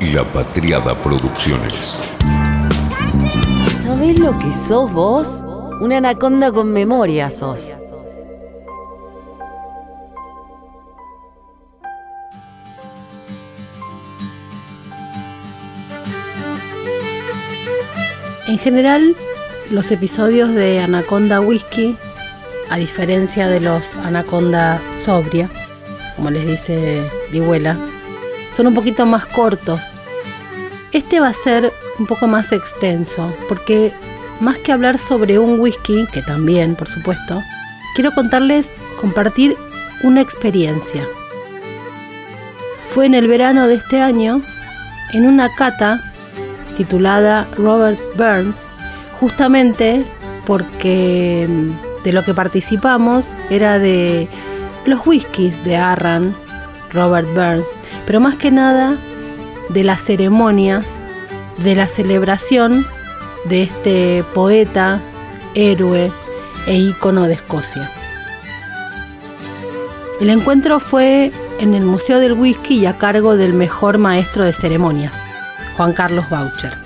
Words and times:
La 0.00 0.22
Patriada 0.22 0.94
Producciones. 1.02 1.98
¿Sabés 3.82 4.16
lo 4.16 4.38
que 4.38 4.52
sos 4.52 4.92
vos? 4.92 5.42
Una 5.80 5.96
anaconda 5.96 6.52
con 6.52 6.72
memoria 6.72 7.30
sos. 7.30 7.74
En 18.46 18.58
general, 18.58 19.16
los 19.72 19.90
episodios 19.90 20.54
de 20.54 20.80
Anaconda 20.80 21.40
Whisky, 21.40 21.96
a 22.70 22.76
diferencia 22.76 23.48
de 23.48 23.58
los 23.58 23.84
Anaconda 24.04 24.80
Sobria, 25.04 25.50
como 26.14 26.30
les 26.30 26.46
dice 26.46 27.02
Dihuela, 27.32 27.76
son 28.58 28.66
un 28.66 28.74
poquito 28.74 29.06
más 29.06 29.24
cortos. 29.24 29.80
Este 30.90 31.20
va 31.20 31.28
a 31.28 31.32
ser 31.32 31.72
un 32.00 32.06
poco 32.06 32.26
más 32.26 32.50
extenso, 32.50 33.32
porque 33.48 33.92
más 34.40 34.58
que 34.58 34.72
hablar 34.72 34.98
sobre 34.98 35.38
un 35.38 35.60
whisky, 35.60 36.08
que 36.12 36.22
también, 36.22 36.74
por 36.74 36.88
supuesto, 36.88 37.40
quiero 37.94 38.12
contarles, 38.12 38.68
compartir 39.00 39.56
una 40.02 40.20
experiencia. 40.20 41.06
Fue 42.90 43.06
en 43.06 43.14
el 43.14 43.28
verano 43.28 43.68
de 43.68 43.74
este 43.74 44.02
año, 44.02 44.42
en 45.12 45.24
una 45.24 45.54
cata 45.54 46.00
titulada 46.76 47.46
Robert 47.56 48.00
Burns, 48.16 48.56
justamente 49.20 50.04
porque 50.44 51.46
mm, 51.48 52.02
de 52.02 52.12
lo 52.12 52.24
que 52.24 52.34
participamos 52.34 53.24
era 53.50 53.78
de 53.78 54.28
los 54.84 55.06
whiskies 55.06 55.64
de 55.64 55.76
Arran, 55.76 56.34
Robert 56.92 57.28
Burns, 57.34 57.68
pero 58.08 58.20
más 58.20 58.36
que 58.36 58.50
nada 58.50 58.96
de 59.68 59.84
la 59.84 59.94
ceremonia, 59.94 60.82
de 61.58 61.76
la 61.76 61.86
celebración 61.86 62.86
de 63.44 63.64
este 63.64 64.24
poeta, 64.32 65.02
héroe 65.54 66.10
e 66.66 66.74
ícono 66.74 67.24
de 67.24 67.34
Escocia. 67.34 67.90
El 70.22 70.30
encuentro 70.30 70.80
fue 70.80 71.32
en 71.60 71.74
el 71.74 71.84
Museo 71.84 72.18
del 72.18 72.32
Whisky 72.32 72.78
y 72.78 72.86
a 72.86 72.96
cargo 72.96 73.36
del 73.36 73.52
mejor 73.52 73.98
maestro 73.98 74.42
de 74.42 74.54
ceremonias, 74.54 75.12
Juan 75.76 75.92
Carlos 75.92 76.24
Boucher. 76.30 76.78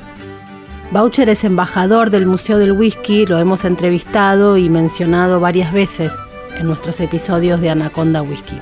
Boucher 0.90 1.28
es 1.28 1.44
embajador 1.44 2.10
del 2.10 2.26
Museo 2.26 2.58
del 2.58 2.72
Whisky, 2.72 3.26
lo 3.26 3.38
hemos 3.38 3.64
entrevistado 3.64 4.56
y 4.56 4.68
mencionado 4.68 5.38
varias 5.38 5.72
veces 5.72 6.10
en 6.58 6.66
nuestros 6.66 6.98
episodios 6.98 7.60
de 7.60 7.70
Anaconda 7.70 8.22
Whisky. 8.22 8.58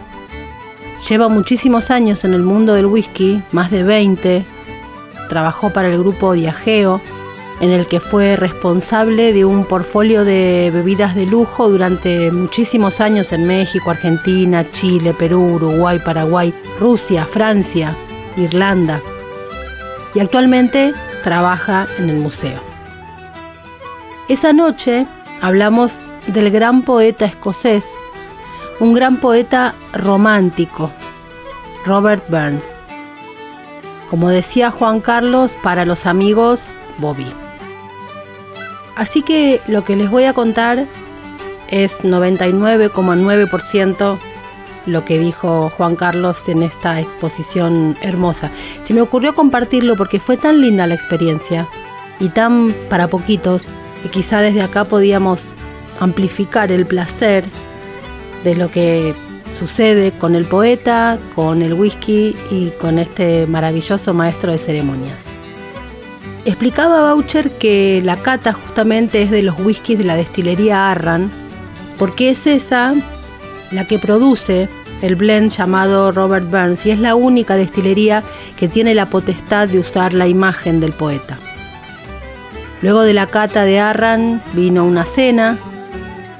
Lleva 1.09 1.29
muchísimos 1.29 1.91
años 1.91 2.25
en 2.25 2.34
el 2.34 2.43
mundo 2.43 2.75
del 2.75 2.87
whisky, 2.87 3.43
más 3.53 3.70
de 3.70 3.83
20. 3.83 4.45
Trabajó 5.29 5.70
para 5.70 5.89
el 5.89 5.98
grupo 5.98 6.34
Diageo, 6.34 7.01
en 7.61 7.70
el 7.70 7.87
que 7.87 8.01
fue 8.01 8.37
responsable 8.37 9.33
de 9.33 9.45
un 9.45 9.65
portfolio 9.65 10.25
de 10.25 10.70
bebidas 10.73 11.15
de 11.15 11.27
lujo 11.27 11.69
durante 11.69 12.31
muchísimos 12.31 13.01
años 13.01 13.33
en 13.33 13.47
México, 13.47 13.91
Argentina, 13.91 14.65
Chile, 14.70 15.15
Perú, 15.15 15.55
Uruguay, 15.55 16.01
Paraguay, 16.05 16.55
Rusia, 16.79 17.27
Francia, 17.27 17.95
Irlanda 18.37 19.01
y 20.14 20.20
actualmente 20.20 20.92
trabaja 21.23 21.87
en 21.98 22.09
el 22.11 22.17
museo. 22.17 22.61
Esa 24.29 24.53
noche 24.53 25.07
hablamos 25.41 25.92
del 26.27 26.51
gran 26.51 26.83
poeta 26.83 27.25
escocés, 27.25 27.85
un 28.81 28.95
gran 28.95 29.19
poeta 29.19 29.75
romántico, 29.92 30.91
Robert 31.84 32.25
Burns. 32.28 32.64
Como 34.09 34.31
decía 34.31 34.70
Juan 34.70 35.00
Carlos, 35.00 35.53
para 35.62 35.84
los 35.84 36.06
amigos, 36.06 36.61
Bobby. 36.98 37.27
Así 38.97 39.23
que 39.23 39.61
lo 39.69 39.84
que 39.84 39.97
les 39.97 40.11
voy 40.11 40.25
a 40.25 40.34
contar 40.34 40.86
es 41.69 42.02
99,9% 42.02 44.18
lo 44.86 45.05
que 45.05 45.18
dijo 45.18 45.70
Juan 45.77 45.95
Carlos 45.95 46.48
en 46.48 46.62
esta 46.62 47.01
exposición 47.01 47.97
hermosa. 48.01 48.51
Se 48.83 48.95
me 48.95 49.02
ocurrió 49.02 49.35
compartirlo 49.35 49.97
porque 49.97 50.20
fue 50.20 50.36
tan 50.36 50.61
linda 50.61 50.86
la 50.86 50.95
experiencia 50.95 51.68
y 52.18 52.29
tan 52.30 52.74
para 52.89 53.08
poquitos 53.08 53.62
que 54.02 54.11
quizá 54.11 54.41
desde 54.41 54.62
acá 54.62 54.85
podíamos 54.85 55.42
amplificar 56.01 56.73
el 56.73 56.86
placer 56.86 57.45
de 58.45 58.55
lo 58.55 58.70
que 58.70 59.14
sucede 59.58 60.12
con 60.12 60.34
el 60.34 60.45
poeta, 60.45 61.18
con 61.34 61.62
el 61.62 61.74
whisky 61.74 62.36
y 62.51 62.70
con 62.80 62.98
este 62.98 63.46
maravilloso 63.46 64.14
maestro 64.14 64.52
de 64.52 64.58
ceremonias. 64.58 65.18
Explicaba 66.45 67.12
Boucher 67.12 67.50
que 67.58 68.00
la 68.02 68.17
cata 68.17 68.52
justamente 68.52 69.23
es 69.23 69.30
de 69.30 69.42
los 69.42 69.58
whiskies 69.58 69.98
de 69.98 70.05
la 70.05 70.17
destilería 70.17 70.90
Arran, 70.90 71.30
porque 71.98 72.30
es 72.30 72.46
esa 72.46 72.95
la 73.70 73.86
que 73.86 73.98
produce 73.98 74.68
el 75.02 75.17
blend 75.17 75.50
llamado 75.50 76.12
Robert 76.12 76.50
Burns 76.50 76.86
y 76.86 76.90
es 76.90 76.98
la 76.98 77.14
única 77.14 77.56
destilería 77.56 78.23
que 78.56 78.68
tiene 78.68 78.95
la 78.95 79.06
potestad 79.06 79.68
de 79.68 79.79
usar 79.79 80.14
la 80.14 80.27
imagen 80.27 80.80
del 80.80 80.92
poeta. 80.92 81.39
Luego 82.83 83.02
de 83.02 83.12
la 83.12 83.27
cata 83.27 83.64
de 83.64 83.79
Arran 83.79 84.42
vino 84.55 84.84
una 84.84 85.05
cena 85.05 85.58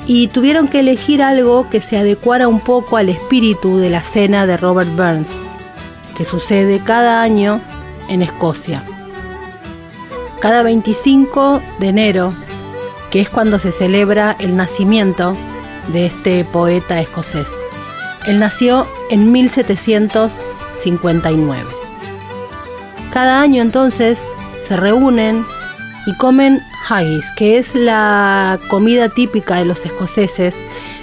y 0.07 0.29
tuvieron 0.29 0.69
que 0.69 0.81
elegir 0.81 1.23
algo 1.23 1.69
que 1.71 1.81
se 1.81 1.99
adecuara 1.99 2.49
un 2.49 2.61
poco 2.61 2.97
al 2.97 3.09
espíritu 3.09 3.79
de 3.79 3.91
la 3.91 4.03
cena 4.03 4.47
de 4.47 4.57
Robert 4.57 4.91
Burns, 4.97 5.29
que 6.17 6.25
sucede 6.25 6.81
cada 6.85 7.23
año 7.23 7.61
en 8.09 8.23
Escocia. 8.23 8.83
Cada 10.41 10.63
25 10.63 11.61
de 11.79 11.89
enero, 11.89 12.33
que 13.11 13.21
es 13.21 13.29
cuando 13.29 13.59
se 13.59 13.73
celebra 13.73 14.37
el 14.39 14.57
nacimiento 14.57 15.37
de 15.93 16.07
este 16.07 16.45
poeta 16.45 17.01
escocés. 17.01 17.49
Él 18.27 18.39
nació 18.39 18.87
en 19.11 19.33
1759. 19.33 21.65
Cada 23.13 23.41
año 23.41 23.61
entonces 23.63 24.21
se 24.63 24.77
reúnen 24.77 25.45
y 26.07 26.15
comen 26.15 26.63
haggis, 26.89 27.25
que 27.37 27.59
es 27.59 27.75
la 27.75 28.59
comida 28.69 29.09
típica 29.09 29.57
de 29.57 29.65
los 29.65 29.85
escoceses, 29.85 30.55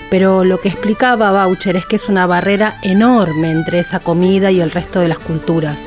pero 0.10 0.44
lo 0.44 0.60
que 0.60 0.70
explicaba 0.70 1.46
Boucher 1.46 1.76
es 1.76 1.86
que 1.86 1.98
es 1.98 2.10
una 2.10 2.26
barrera 2.26 2.76
enorme 2.82 3.52
entre 3.52 3.80
esa 3.80 4.00
comida 4.00 4.52
y 4.52 4.62
el 4.62 4.72
resto 4.72 5.00
de 5.00 5.08
las 5.08 5.20
culturas, 5.20 5.78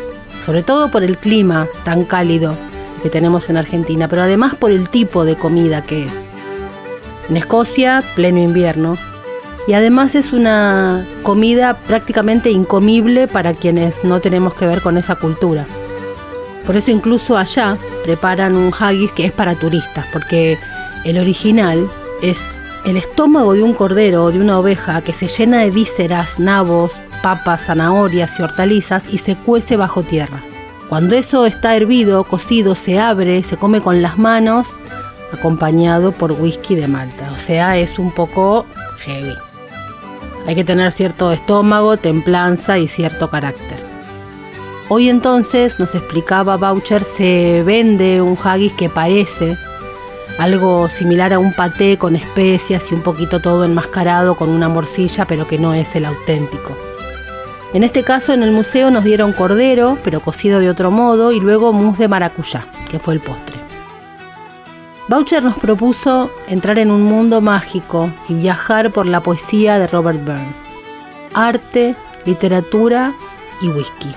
sobre 0.45 0.63
todo 0.63 0.91
por 0.91 1.03
el 1.03 1.17
clima 1.17 1.67
tan 1.85 2.05
cálido 2.05 2.55
que 3.03 3.11
tenemos 3.11 3.49
en 3.49 3.57
Argentina, 3.57 4.09
pero 4.09 4.23
además 4.23 4.55
por 4.55 4.71
el 4.71 4.89
tipo 4.89 5.25
de 5.25 5.37
comida 5.37 5.83
que 5.83 6.05
es. 6.05 6.13
En 7.29 7.37
Escocia, 7.37 8.03
pleno 8.15 8.41
invierno, 8.41 8.99
y 9.67 9.73
además 9.75 10.15
es 10.15 10.33
una 10.33 11.07
comida 11.23 11.75
prácticamente 11.87 12.51
incomible 12.51 13.29
para 13.29 13.55
quienes 13.55 14.05
no 14.05 14.21
tenemos 14.21 14.55
que 14.55 14.67
ver 14.67 14.83
con 14.83 14.97
esa 14.97 15.17
cultura. 15.17 15.67
Por 16.67 16.77
eso 16.77 16.91
incluso 16.91 17.37
allá 17.37 17.77
preparan 18.05 18.55
un 18.55 18.73
haggis 18.79 19.13
que 19.13 19.27
es 19.27 19.33
para 19.33 19.55
turistas, 19.55 20.07
porque 20.13 20.59
el 21.05 21.19
original 21.19 21.91
es 22.23 22.39
el 22.85 22.97
estómago 22.97 23.55
de 23.55 23.63
un 23.63 23.75
cordero 23.75 24.25
o 24.25 24.33
de 24.33 24.41
una 24.41 24.59
oveja 24.59 25.03
que 25.03 25.13
se 25.13 25.27
llena 25.27 25.61
de 25.61 25.71
vísceras, 25.71 26.39
nabos, 26.39 26.93
papas, 27.23 27.67
zanahorias 27.67 28.39
y 28.39 28.43
hortalizas 28.43 29.05
y 29.11 29.19
se 29.19 29.37
cuece 29.37 29.77
bajo 29.77 30.03
tierra. 30.03 30.41
Cuando 30.89 31.15
eso 31.15 31.47
está 31.47 31.77
hervido, 31.77 32.25
cocido, 32.25 32.75
se 32.75 32.99
abre, 32.99 33.43
se 33.43 33.57
come 33.57 33.81
con 33.81 34.03
las 34.03 34.19
manos, 34.19 34.67
acompañado 35.33 36.13
por 36.13 36.33
whisky 36.33 36.75
de 36.75 36.89
Malta. 36.89 37.31
O 37.33 37.37
sea, 37.37 37.77
es 37.77 37.99
un 37.99 38.11
poco 38.11 38.67
heavy. 39.01 39.35
Hay 40.47 40.55
que 40.55 40.65
tener 40.65 40.91
cierto 40.91 41.31
estómago, 41.33 41.97
templanza 41.97 42.79
y 42.79 42.89
cierto 42.89 43.31
carácter. 43.31 43.90
Hoy 44.93 45.09
entonces, 45.09 45.79
nos 45.79 45.95
explicaba 45.95 46.57
Boucher, 46.57 47.05
se 47.05 47.63
vende 47.63 48.21
un 48.21 48.37
haggis 48.37 48.73
que 48.73 48.89
parece 48.89 49.57
algo 50.37 50.89
similar 50.89 51.33
a 51.33 51.39
un 51.39 51.53
paté 51.53 51.97
con 51.97 52.17
especias 52.17 52.91
y 52.91 52.95
un 52.97 53.03
poquito 53.03 53.41
todo 53.41 53.65
enmascarado 53.65 54.35
con 54.35 54.49
una 54.49 54.69
morcilla, 54.69 55.27
pero 55.27 55.47
que 55.47 55.59
no 55.59 55.75
es 55.75 55.95
el 55.95 56.07
auténtico. 56.07 56.77
En 57.73 57.85
este 57.85 58.03
caso 58.03 58.33
en 58.33 58.43
el 58.43 58.51
museo 58.51 58.91
nos 58.91 59.05
dieron 59.05 59.33
cordero, 59.33 59.97
pero 60.03 60.19
cocido 60.19 60.59
de 60.59 60.71
otro 60.71 60.91
modo, 60.91 61.31
y 61.31 61.39
luego 61.39 61.73
mousse 61.73 61.99
de 61.99 62.09
maracuyá, 62.09 62.67
que 62.91 62.99
fue 62.99 63.15
el 63.15 63.21
postre. 63.21 63.59
Boucher 65.07 65.45
nos 65.45 65.55
propuso 65.55 66.33
entrar 66.49 66.81
en 66.81 66.91
un 66.91 67.05
mundo 67.05 67.41
mágico 67.41 68.11
y 68.29 68.35
viajar 68.35 68.91
por 68.91 69.07
la 69.07 69.21
poesía 69.21 69.79
de 69.79 69.87
Robert 69.87 70.25
Burns. 70.25 70.57
Arte, 71.33 71.95
literatura 72.27 73.15
y 73.63 73.69
whisky. 73.69 74.13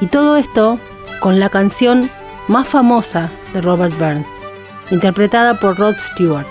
Y 0.00 0.06
todo 0.06 0.36
esto 0.36 0.78
con 1.20 1.40
la 1.40 1.48
canción 1.48 2.10
más 2.48 2.68
famosa 2.68 3.30
de 3.52 3.60
Robert 3.60 3.96
Burns, 3.98 4.26
interpretada 4.90 5.58
por 5.58 5.78
Rod 5.78 5.94
Stewart. 6.12 6.46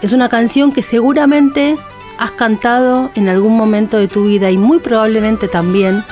Es 0.00 0.12
una 0.12 0.28
canción 0.28 0.72
que 0.72 0.82
seguramente 0.82 1.76
has 2.18 2.30
cantado 2.32 3.10
en 3.14 3.28
algún 3.28 3.56
momento 3.56 3.98
de 3.98 4.08
tu 4.08 4.24
vida 4.24 4.50
y 4.50 4.58
muy 4.58 4.78
probablemente 4.78 5.48
también 5.48 6.04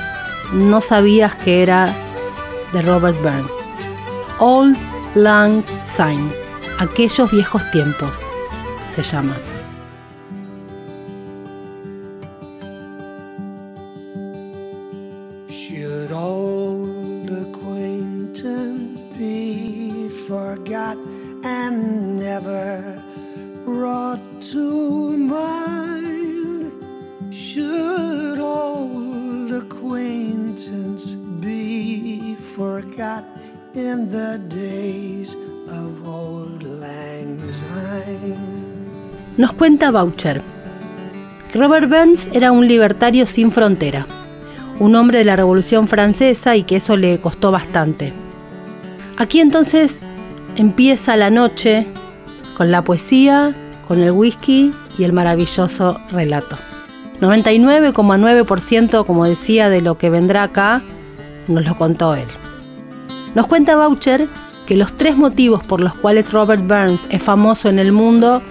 no 0.53 0.81
sabías 0.81 1.35
que 1.35 1.61
era 1.61 1.93
de 2.73 2.81
Robert 2.81 3.17
Burns. 3.21 3.51
Old 4.39 4.77
Lang 5.15 5.63
Syne, 5.85 6.31
aquellos 6.79 7.31
viejos 7.31 7.61
tiempos, 7.71 8.11
se 8.95 9.03
llama. 9.03 9.35
In 33.73 34.09
the 34.09 34.37
days 34.49 35.37
of 35.67 36.05
old 36.05 36.63
Lang? 36.63 37.37
Nos 39.37 39.53
cuenta 39.53 39.91
Boucher. 39.91 40.41
Robert 41.53 41.89
Burns 41.89 42.29
era 42.33 42.51
un 42.51 42.67
libertario 42.67 43.25
sin 43.25 43.51
frontera, 43.51 44.05
un 44.79 44.95
hombre 44.95 45.19
de 45.19 45.25
la 45.25 45.35
Revolución 45.35 45.87
Francesa 45.87 46.55
y 46.55 46.63
que 46.63 46.77
eso 46.77 46.97
le 46.97 47.19
costó 47.19 47.51
bastante. 47.51 48.13
Aquí 49.17 49.39
entonces 49.39 49.97
empieza 50.55 51.15
la 51.15 51.29
noche 51.29 51.87
con 52.57 52.71
la 52.71 52.83
poesía, 52.83 53.55
con 53.87 54.01
el 54.01 54.11
whisky 54.11 54.73
y 54.97 55.03
el 55.03 55.13
maravilloso 55.13 55.99
relato. 56.09 56.57
99,9% 57.21 59.05
como 59.05 59.25
decía 59.25 59.69
de 59.69 59.81
lo 59.81 59.97
que 59.97 60.09
vendrá 60.09 60.43
acá 60.43 60.81
nos 61.47 61.65
lo 61.65 61.77
contó 61.77 62.15
él. 62.15 62.27
Nos 63.35 63.47
cuenta 63.47 63.75
Boucher 63.75 64.27
que 64.65 64.75
los 64.75 64.95
tres 64.97 65.17
motivos 65.17 65.63
por 65.63 65.81
los 65.81 65.93
cuales 65.95 66.31
Robert 66.31 66.61
Burns 66.67 67.07
es 67.09 67.21
famoso 67.21 67.69
en 67.69 67.79
el 67.79 67.91
mundo 67.91 68.41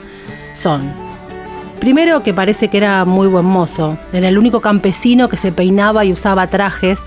son 0.54 0.92
Primero 1.80 2.22
que 2.22 2.34
parece 2.34 2.68
que 2.68 2.76
era 2.76 3.06
muy 3.06 3.26
buen 3.26 3.46
mozo, 3.46 3.96
era 4.12 4.28
el 4.28 4.36
único 4.36 4.60
campesino 4.60 5.30
que 5.30 5.38
se 5.38 5.50
peinaba 5.50 6.04
y 6.04 6.12
usaba 6.12 6.48
trajes, 6.48 6.98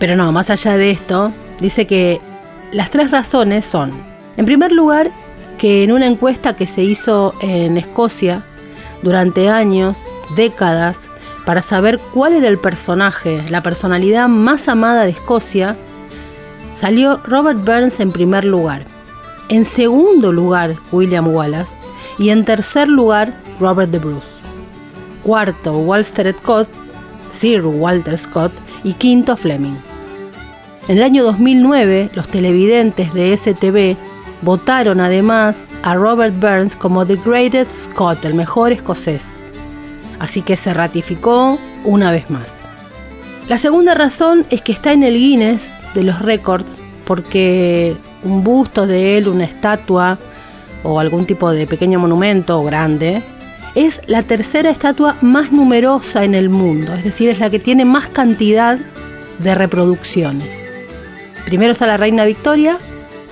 pero 0.00 0.16
no, 0.16 0.32
más 0.32 0.50
allá 0.50 0.76
de 0.76 0.90
esto, 0.90 1.32
dice 1.60 1.86
que 1.86 2.20
las 2.72 2.90
tres 2.90 3.12
razones 3.12 3.64
son, 3.64 3.92
en 4.36 4.44
primer 4.44 4.72
lugar, 4.72 5.12
que 5.56 5.84
en 5.84 5.92
una 5.92 6.08
encuesta 6.08 6.56
que 6.56 6.66
se 6.66 6.82
hizo 6.82 7.32
en 7.40 7.78
Escocia 7.78 8.42
durante 9.02 9.48
años, 9.48 9.96
décadas, 10.34 10.98
para 11.46 11.62
saber 11.62 12.00
cuál 12.12 12.32
era 12.32 12.48
el 12.48 12.58
personaje, 12.58 13.44
la 13.50 13.62
personalidad 13.62 14.26
más 14.26 14.68
amada 14.68 15.04
de 15.04 15.12
Escocia, 15.12 15.76
salió 16.78 17.20
Robert 17.24 17.64
Burns 17.64 18.00
en 18.00 18.12
primer 18.12 18.44
lugar. 18.44 18.84
En 19.48 19.64
segundo 19.64 20.32
lugar, 20.32 20.76
William 20.92 21.28
Wallace. 21.28 21.72
Y 22.18 22.30
en 22.30 22.44
tercer 22.44 22.88
lugar, 22.88 23.34
Robert 23.60 23.90
de 23.90 23.98
Bruce. 23.98 24.26
Cuarto, 25.22 25.72
Walter 25.78 26.34
Scott, 26.38 26.68
Sir 27.32 27.64
Walter 27.64 28.16
Scott 28.16 28.52
y 28.84 28.92
quinto, 28.94 29.36
Fleming. 29.36 29.76
En 30.88 30.96
el 30.96 31.02
año 31.02 31.24
2009, 31.24 32.10
los 32.14 32.28
televidentes 32.28 33.12
de 33.12 33.36
STV 33.36 33.96
votaron 34.42 35.00
además 35.00 35.58
a 35.82 35.94
Robert 35.94 36.34
Burns 36.40 36.76
como 36.76 37.06
The 37.06 37.16
Greatest 37.16 37.70
Scott, 37.70 38.24
el 38.24 38.34
mejor 38.34 38.72
escocés. 38.72 39.22
Así 40.18 40.42
que 40.42 40.56
se 40.56 40.74
ratificó 40.74 41.58
una 41.84 42.10
vez 42.10 42.30
más. 42.30 42.48
La 43.48 43.58
segunda 43.58 43.94
razón 43.94 44.46
es 44.50 44.62
que 44.62 44.72
está 44.72 44.92
en 44.92 45.02
el 45.02 45.14
Guinness 45.14 45.70
de 45.94 46.04
los 46.04 46.20
récords 46.20 46.78
porque 47.04 47.96
un 48.22 48.44
busto 48.44 48.86
de 48.86 49.16
él, 49.16 49.28
una 49.28 49.44
estatua 49.44 50.18
o 50.82 51.00
algún 51.00 51.26
tipo 51.26 51.50
de 51.50 51.66
pequeño 51.66 51.98
monumento 51.98 52.62
grande 52.62 53.22
es 53.74 54.00
la 54.06 54.22
tercera 54.22 54.70
estatua 54.70 55.16
más 55.20 55.52
numerosa 55.52 56.24
en 56.24 56.34
el 56.34 56.50
mundo, 56.50 56.94
es 56.94 57.04
decir, 57.04 57.30
es 57.30 57.40
la 57.40 57.50
que 57.50 57.58
tiene 57.58 57.84
más 57.84 58.08
cantidad 58.08 58.78
de 59.38 59.54
reproducciones. 59.54 60.48
Primero 61.44 61.72
está 61.72 61.86
la 61.86 61.96
reina 61.96 62.24
Victoria, 62.24 62.78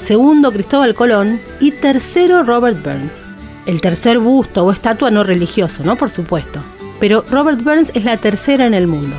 segundo 0.01 0.53
Cristóbal 0.53 0.95
Colón 0.95 1.41
y 1.61 1.73
tercero 1.73 2.43
Robert 2.45 2.83
Burns. 2.83 3.23
El 3.67 3.81
tercer 3.81 4.19
busto 4.21 4.65
o 4.65 4.71
estatua 4.71 5.11
no 5.11 5.25
religioso, 5.25 5.83
¿no? 5.83 5.97
Por 5.97 6.11
supuesto. 6.11 6.61
Pero 7.01 7.25
Robert 7.29 7.63
Burns 7.63 7.91
es 7.95 8.05
la 8.05 8.17
tercera 8.17 8.67
en 8.67 8.75
el 8.75 8.87
mundo. 8.87 9.17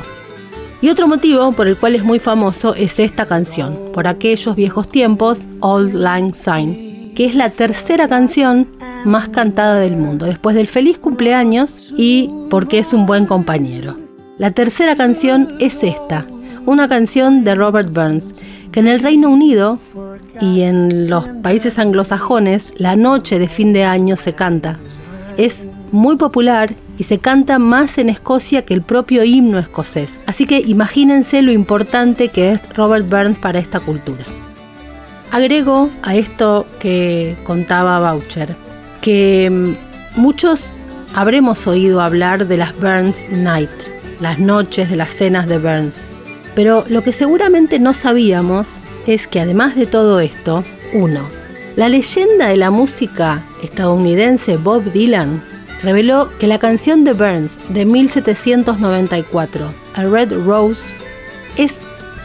Y 0.80 0.90
otro 0.90 1.08
motivo 1.08 1.50
por 1.52 1.66
el 1.66 1.76
cual 1.76 1.96
es 1.96 2.04
muy 2.04 2.20
famoso 2.20 2.74
es 2.74 3.00
esta 3.00 3.26
canción, 3.26 3.76
por 3.92 4.06
aquellos 4.06 4.54
viejos 4.54 4.88
tiempos, 4.88 5.40
Old 5.60 5.92
Lang 5.94 6.34
Syne, 6.34 7.12
que 7.16 7.24
es 7.24 7.34
la 7.34 7.50
tercera 7.50 8.06
canción 8.06 8.68
más 9.04 9.28
cantada 9.28 9.80
del 9.80 9.96
mundo, 9.96 10.26
después 10.26 10.54
del 10.54 10.68
feliz 10.68 10.98
cumpleaños 10.98 11.92
y 11.96 12.30
porque 12.48 12.78
es 12.78 12.92
un 12.92 13.06
buen 13.06 13.26
compañero. 13.26 13.96
La 14.38 14.52
tercera 14.52 14.94
canción 14.94 15.56
es 15.58 15.82
esta, 15.82 16.26
una 16.64 16.88
canción 16.88 17.42
de 17.42 17.56
Robert 17.56 17.92
Burns, 17.92 18.32
que 18.70 18.78
en 18.78 18.86
el 18.86 19.00
Reino 19.00 19.30
Unido 19.30 19.80
y 20.40 20.60
en 20.60 21.10
los 21.10 21.26
países 21.42 21.80
anglosajones 21.80 22.74
la 22.76 22.94
noche 22.94 23.40
de 23.40 23.48
fin 23.48 23.72
de 23.72 23.82
año 23.82 24.16
se 24.16 24.32
canta. 24.32 24.76
Es 25.36 25.56
muy 25.92 26.16
popular 26.16 26.74
y 26.98 27.04
se 27.04 27.18
canta 27.18 27.58
más 27.58 27.98
en 27.98 28.08
Escocia 28.08 28.64
que 28.64 28.74
el 28.74 28.82
propio 28.82 29.24
himno 29.24 29.58
escocés. 29.58 30.22
Así 30.26 30.46
que 30.46 30.58
imagínense 30.58 31.42
lo 31.42 31.52
importante 31.52 32.28
que 32.28 32.52
es 32.52 32.68
Robert 32.74 33.08
Burns 33.08 33.38
para 33.38 33.58
esta 33.58 33.80
cultura. 33.80 34.24
Agrego 35.30 35.90
a 36.02 36.16
esto 36.16 36.66
que 36.78 37.36
contaba 37.44 38.12
Boucher 38.12 38.56
que 39.00 39.48
mm, 39.50 40.20
muchos 40.20 40.60
habremos 41.14 41.66
oído 41.66 42.00
hablar 42.00 42.46
de 42.46 42.56
las 42.56 42.74
Burns 42.78 43.26
Night, 43.30 43.70
las 44.20 44.38
noches 44.38 44.90
de 44.90 44.96
las 44.96 45.10
cenas 45.10 45.46
de 45.46 45.58
Burns. 45.58 45.96
Pero 46.54 46.84
lo 46.88 47.02
que 47.02 47.12
seguramente 47.12 47.78
no 47.78 47.92
sabíamos 47.92 48.66
es 49.06 49.26
que 49.26 49.40
además 49.40 49.76
de 49.76 49.86
todo 49.86 50.20
esto, 50.20 50.64
uno, 50.92 51.28
la 51.76 51.88
leyenda 51.88 52.48
de 52.48 52.56
la 52.56 52.70
música 52.70 53.44
estadounidense 53.62 54.56
Bob 54.56 54.92
Dylan 54.92 55.42
reveló 55.82 56.30
que 56.38 56.46
la 56.46 56.58
canción 56.58 57.04
de 57.04 57.12
Burns 57.12 57.58
de 57.68 57.84
1794, 57.84 59.72
A 59.94 60.02
Red 60.04 60.32
Rose, 60.44 60.80
es 61.56 61.78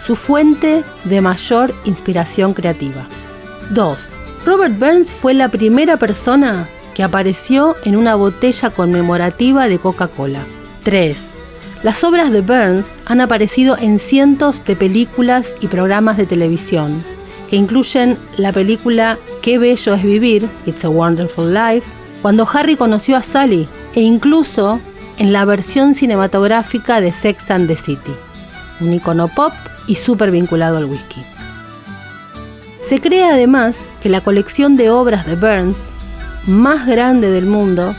su 0.06 0.16
fuente 0.16 0.84
de 1.06 1.22
mayor 1.22 1.74
inspiración 1.86 2.54
creativa. 2.54 3.08
2. 3.72 4.10
Robert 4.46 4.78
Burns 4.78 5.12
fue 5.12 5.34
la 5.34 5.50
primera 5.50 5.98
persona 5.98 6.68
que 6.94 7.04
apareció 7.04 7.76
en 7.86 7.96
una 7.96 8.16
botella 8.16 8.70
conmemorativa 8.70 9.68
de 9.68 9.80
Coca-Cola. 9.80 10.44
3. 10.84 11.18
Las 11.82 12.04
obras 12.04 12.32
de 12.32 12.42
Burns 12.42 12.86
han 13.06 13.22
aparecido 13.22 13.78
en 13.78 14.00
cientos 14.00 14.64
de 14.66 14.76
películas 14.76 15.56
y 15.60 15.68
programas 15.68 16.18
de 16.18 16.26
televisión, 16.26 17.04
que 17.50 17.56
incluyen 17.56 18.18
la 18.38 18.52
película 18.52 19.18
Qué 19.42 19.58
bello 19.58 19.94
es 19.94 20.04
vivir, 20.04 20.50
It's 20.66 20.86
a 20.86 20.90
Wonderful 20.90 21.54
Life, 21.54 21.86
cuando 22.24 22.48
Harry 22.52 22.78
conoció 22.78 23.18
a 23.18 23.22
Sally, 23.22 23.68
e 23.94 24.00
incluso 24.02 24.80
en 25.18 25.34
la 25.34 25.44
versión 25.44 25.94
cinematográfica 25.94 27.02
de 27.02 27.12
Sex 27.12 27.52
and 27.52 27.68
the 27.68 27.76
City, 27.76 28.14
un 28.80 28.94
icono 28.94 29.28
pop 29.28 29.52
y 29.88 29.96
súper 29.96 30.32
vinculado 30.32 30.78
al 30.78 30.86
whisky. 30.86 31.22
Se 32.82 33.02
cree 33.02 33.26
además 33.26 33.90
que 34.02 34.08
la 34.08 34.22
colección 34.22 34.78
de 34.78 34.90
obras 34.90 35.26
de 35.26 35.36
Burns, 35.36 35.78
más 36.48 36.88
grande 36.88 37.30
del 37.30 37.46
mundo, 37.46 37.94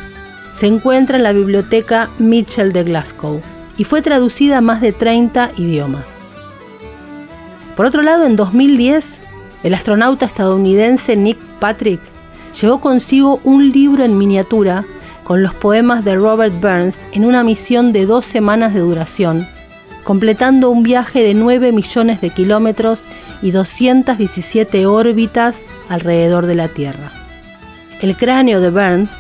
se 0.57 0.69
encuentra 0.69 1.19
en 1.19 1.23
la 1.23 1.33
biblioteca 1.33 2.09
Mitchell 2.19 2.73
de 2.73 2.83
Glasgow 2.83 3.43
y 3.77 3.85
fue 3.85 4.01
traducida 4.01 4.59
a 4.59 4.63
más 4.63 4.81
de 4.81 4.95
30 4.95 5.53
idiomas. 5.59 6.07
Por 7.77 7.85
otro 7.85 8.01
lado, 8.01 8.25
en 8.25 8.37
2010, 8.37 9.05
el 9.65 9.75
astronauta 9.75 10.25
estadounidense 10.25 11.15
Nick 11.15 11.39
Patrick 11.61 12.01
llevó 12.61 12.81
consigo 12.81 13.41
un 13.45 13.71
libro 13.71 14.05
en 14.05 14.17
miniatura 14.17 14.85
con 15.25 15.43
los 15.43 15.55
poemas 15.55 16.05
de 16.05 16.15
Robert 16.15 16.55
Burns 16.61 16.97
en 17.13 17.25
una 17.25 17.43
misión 17.43 17.93
de 17.93 18.07
dos 18.07 18.25
semanas 18.25 18.75
de 18.75 18.81
duración, 18.81 19.47
completando 20.05 20.71
un 20.71 20.83
viaje 20.83 21.23
de 21.23 21.35
9 21.35 21.73
millones 21.73 22.21
de 22.21 22.31
kilómetros 22.31 23.01
y 23.43 23.51
217 23.51 24.87
órbitas 24.87 25.57
alrededor 25.89 26.47
de 26.47 26.55
la 26.55 26.69
Tierra. 26.69 27.11
El 28.01 28.17
cráneo 28.17 28.61
de 28.61 28.71
Burns 28.71 29.11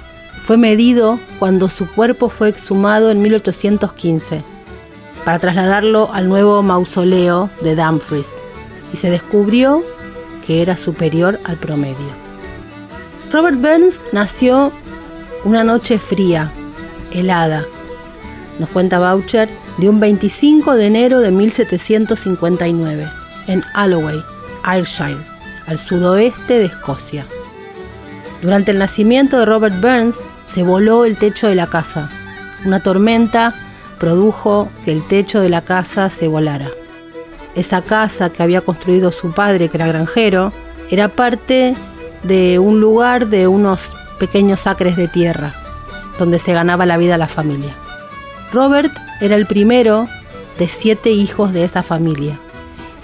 fue 0.42 0.56
medido 0.56 1.18
cuando 1.38 1.68
su 1.68 1.90
cuerpo 1.90 2.28
fue 2.28 2.50
exhumado 2.50 3.10
en 3.10 3.22
1815 3.22 4.42
para 5.24 5.38
trasladarlo 5.38 6.12
al 6.12 6.28
nuevo 6.28 6.62
mausoleo 6.62 7.48
de 7.62 7.74
Dumfries 7.76 8.28
y 8.92 8.98
se 8.98 9.10
descubrió 9.10 9.82
que 10.46 10.60
era 10.60 10.76
superior 10.76 11.40
al 11.44 11.56
promedio. 11.56 12.23
Robert 13.32 13.56
Burns 13.56 14.00
nació 14.12 14.72
una 15.44 15.64
noche 15.64 15.98
fría, 15.98 16.52
helada, 17.12 17.64
nos 18.58 18.68
cuenta 18.68 18.98
Boucher, 18.98 19.48
de 19.78 19.88
un 19.88 19.98
25 19.98 20.74
de 20.74 20.86
enero 20.86 21.20
de 21.20 21.30
1759 21.30 23.08
en 23.48 23.62
Alloway, 23.74 24.22
Ayrshire, 24.62 25.18
al 25.66 25.78
sudoeste 25.78 26.58
de 26.58 26.66
Escocia. 26.66 27.26
Durante 28.42 28.70
el 28.70 28.78
nacimiento 28.78 29.38
de 29.38 29.46
Robert 29.46 29.80
Burns 29.80 30.16
se 30.46 30.62
voló 30.62 31.04
el 31.04 31.16
techo 31.16 31.48
de 31.48 31.54
la 31.56 31.66
casa. 31.66 32.10
Una 32.64 32.80
tormenta 32.80 33.54
produjo 33.98 34.68
que 34.84 34.92
el 34.92 35.06
techo 35.08 35.40
de 35.40 35.48
la 35.48 35.62
casa 35.62 36.10
se 36.10 36.28
volara. 36.28 36.70
Esa 37.54 37.82
casa 37.82 38.30
que 38.30 38.42
había 38.42 38.60
construido 38.60 39.10
su 39.10 39.32
padre, 39.32 39.68
que 39.68 39.76
era 39.76 39.86
granjero, 39.86 40.52
era 40.90 41.08
parte 41.08 41.74
de 42.24 42.58
un 42.58 42.80
lugar 42.80 43.28
de 43.28 43.46
unos 43.46 43.80
pequeños 44.18 44.66
acres 44.66 44.96
de 44.96 45.08
tierra, 45.08 45.54
donde 46.18 46.38
se 46.38 46.52
ganaba 46.52 46.86
la 46.86 46.96
vida 46.96 47.18
la 47.18 47.28
familia. 47.28 47.74
Robert 48.52 48.92
era 49.20 49.36
el 49.36 49.46
primero 49.46 50.08
de 50.58 50.68
siete 50.68 51.10
hijos 51.10 51.52
de 51.52 51.64
esa 51.64 51.82
familia. 51.82 52.38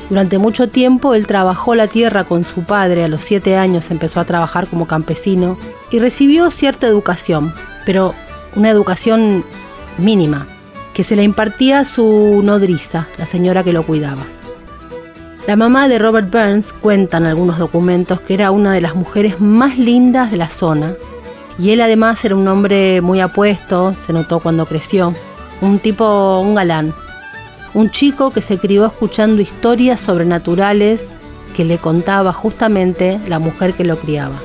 Durante 0.09 0.39
mucho 0.39 0.69
tiempo 0.69 1.15
él 1.15 1.27
trabajó 1.27 1.75
la 1.75 1.87
tierra 1.87 2.25
con 2.25 2.45
su 2.45 2.65
padre, 2.65 3.05
a 3.05 3.09
los 3.09 3.23
siete 3.23 3.57
años 3.57 3.91
empezó 3.91 4.21
a 4.21 4.25
trabajar 4.25 4.67
como 4.67 4.87
campesino 4.87 5.57
y 5.91 5.99
recibió 5.99 6.51
cierta 6.51 6.87
educación, 6.87 7.55
pero 7.87 8.15
una 8.57 8.71
educación 8.71 9.45
mínima, 9.99 10.47
que 10.95 11.05
se 11.05 11.15
le 11.15 11.23
impartía 11.23 11.81
a 11.81 11.85
su 11.85 12.41
nodriza, 12.43 13.07
la 13.19 13.27
señora 13.27 13.63
que 13.63 13.73
lo 13.73 13.85
cuidaba. 13.85 14.25
La 15.51 15.57
mamá 15.57 15.89
de 15.89 15.99
Robert 15.99 16.31
Burns 16.31 16.73
cuenta 16.73 17.17
en 17.17 17.27
algunos 17.27 17.59
documentos 17.59 18.21
que 18.21 18.35
era 18.35 18.53
una 18.53 18.73
de 18.73 18.81
las 18.81 18.95
mujeres 18.95 19.41
más 19.41 19.79
lindas 19.79 20.31
de 20.31 20.37
la 20.37 20.47
zona 20.47 20.95
y 21.59 21.73
él 21.73 21.81
además 21.81 22.25
era 22.25 22.37
un 22.37 22.47
hombre 22.47 23.01
muy 23.01 23.19
apuesto, 23.19 23.97
se 24.07 24.13
notó 24.13 24.39
cuando 24.39 24.65
creció, 24.65 25.13
un 25.61 25.81
tipo, 25.81 26.39
un 26.39 26.55
galán, 26.55 26.95
un 27.75 27.91
chico 27.91 28.31
que 28.31 28.43
se 28.43 28.59
crió 28.59 28.87
escuchando 28.87 29.43
historias 29.43 29.99
sobrenaturales 29.99 31.03
que 31.57 31.65
le 31.65 31.79
contaba 31.79 32.33
justamente 32.33 33.19
la 33.27 33.41
mujer 33.41 33.75
que 33.75 33.85
lo 33.85 33.99
criaba. 33.99 34.37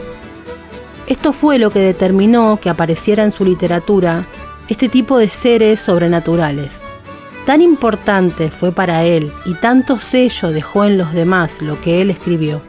Esto 1.05 1.33
fue 1.33 1.59
lo 1.59 1.69
que 1.69 1.81
determinó 1.81 2.57
que 2.59 2.71
apareciera 2.71 3.23
en 3.23 3.31
su 3.31 3.45
literatura 3.45 4.25
este 4.69 4.89
tipo 4.89 5.19
de 5.19 5.29
seres 5.29 5.81
sobrenaturales. 5.81 6.84
Tan 7.45 7.61
importante 7.61 8.49
fue 8.49 8.71
para 8.71 9.03
él 9.03 9.31
y 9.45 9.53
tanto 9.53 9.99
sello 9.99 10.51
dejó 10.51 10.83
en 10.83 10.97
los 10.97 11.13
demás 11.13 11.61
lo 11.61 11.79
que 11.79 12.01
él 12.01 12.09
escribió, 12.09 12.59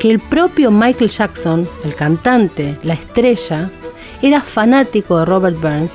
que 0.00 0.10
el 0.10 0.18
propio 0.18 0.72
Michael 0.72 1.10
Jackson, 1.10 1.68
el 1.84 1.94
cantante, 1.94 2.76
la 2.82 2.94
estrella, 2.94 3.70
era 4.20 4.40
fanático 4.40 5.18
de 5.18 5.24
Robert 5.26 5.60
Burns 5.60 5.92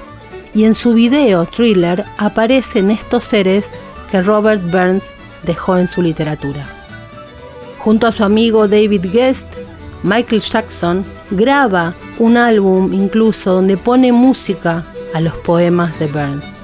y 0.54 0.64
en 0.64 0.76
su 0.76 0.94
video 0.94 1.46
thriller 1.46 2.06
aparecen 2.18 2.90
estos 2.90 3.26
seres 3.26 3.66
que 4.10 4.22
Robert 4.22 4.64
Burns 4.72 5.10
dejó 5.44 5.78
en 5.78 5.88
su 5.88 6.02
literatura. 6.02 6.66
Junto 7.80 8.08
a 8.08 8.14
su 8.14 8.24
amigo 8.24 8.70
David 8.70 9.08
Guest, 9.12 9.48
Michael 10.04 10.42
Jackson 10.42 11.04
graba 11.32 11.94
un 12.18 12.38
álbum 12.38 12.94
incluso 12.94 13.54
donde 13.54 13.76
pone 13.76 14.14
música 14.14 14.86
a 15.14 15.20
los 15.20 15.34
poemas 15.34 16.00
de 16.00 16.08
Burns. 16.08 16.59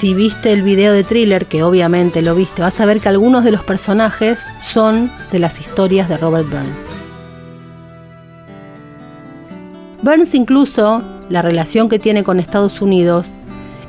Si 0.00 0.14
viste 0.14 0.50
el 0.50 0.62
video 0.62 0.94
de 0.94 1.04
thriller, 1.04 1.44
que 1.44 1.62
obviamente 1.62 2.22
lo 2.22 2.34
viste, 2.34 2.62
vas 2.62 2.80
a 2.80 2.86
ver 2.86 3.00
que 3.00 3.10
algunos 3.10 3.44
de 3.44 3.50
los 3.50 3.62
personajes 3.62 4.38
son 4.62 5.12
de 5.30 5.38
las 5.38 5.60
historias 5.60 6.08
de 6.08 6.16
Robert 6.16 6.48
Burns. 6.48 6.72
Burns 10.00 10.34
incluso, 10.34 11.02
la 11.28 11.42
relación 11.42 11.90
que 11.90 11.98
tiene 11.98 12.24
con 12.24 12.40
Estados 12.40 12.80
Unidos, 12.80 13.26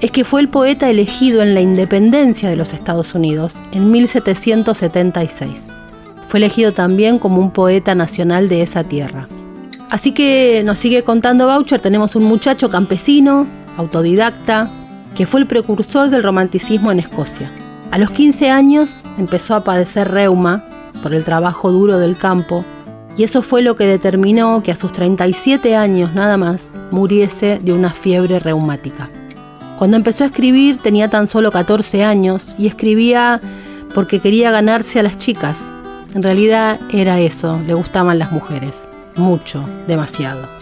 es 0.01 0.12
que 0.12 0.25
fue 0.25 0.41
el 0.41 0.50
poeta 0.50 0.89
elegido 0.89 1.44
en 1.44 1.53
la 1.53 1.62
independencia 1.62 2.50
de 2.50 2.58
los 2.58 2.74
Estados 2.74 3.15
Unidos 3.15 3.53
en 3.72 3.89
1776. 3.89 5.63
Fue 6.27 6.39
elegido 6.41 6.74
también 6.74 7.20
como 7.20 7.39
un 7.39 7.51
poeta 7.51 7.96
nacional 7.96 8.50
de 8.50 8.63
esa 8.63 8.84
tierra. 8.84 9.30
Así 9.89 10.12
que 10.12 10.62
nos 10.65 10.77
sigue 10.77 11.03
contando 11.03 11.48
Boucher, 11.48 11.80
tenemos 11.80 12.18
un 12.18 12.25
muchacho 12.25 12.70
campesino, 12.70 13.48
autodidacta, 13.77 14.70
que 15.15 15.25
fue 15.25 15.39
el 15.41 15.48
precursor 15.48 16.10
del 16.10 16.24
romanticismo 16.24 16.91
en 16.91 17.00
Escocia. 17.00 17.51
A 17.91 17.98
los 17.98 18.12
15 18.12 18.50
años 18.50 18.89
empezó 19.18 19.56
a 19.56 19.63
padecer 19.63 20.10
reuma 20.10 20.63
por 21.03 21.13
el 21.13 21.24
trabajo 21.24 21.72
duro 21.72 22.00
del 22.00 22.18
campo 22.18 22.63
y 23.18 23.24
eso 23.24 23.41
fue 23.41 23.62
lo 23.62 23.75
que 23.75 23.86
determinó 23.86 24.63
que 24.63 24.72
a 24.72 24.75
sus 24.75 24.94
37 24.94 25.75
años 25.75 26.13
nada 26.13 26.38
más 26.38 26.70
muriese 26.91 27.60
de 27.62 27.74
una 27.74 27.91
fiebre 27.91 28.39
reumática. 28.39 29.10
Cuando 29.77 29.98
empezó 29.98 30.24
a 30.24 30.27
escribir 30.27 30.77
tenía 30.77 31.10
tan 31.10 31.27
solo 31.27 31.51
14 31.51 32.03
años 32.03 32.56
y 32.58 32.68
escribía 32.68 33.41
porque 33.94 34.20
quería 34.20 34.51
ganarse 34.51 35.00
a 35.00 35.03
las 35.03 35.18
chicas. 35.18 35.58
En 36.13 36.24
realidad 36.24 36.80
era 36.91 37.20
eso, 37.20 37.60
le 37.65 37.74
gustaban 37.74 38.20
las 38.20 38.32
mujeres, 38.32 38.80
mucho, 39.15 39.68
demasiado. 39.88 40.61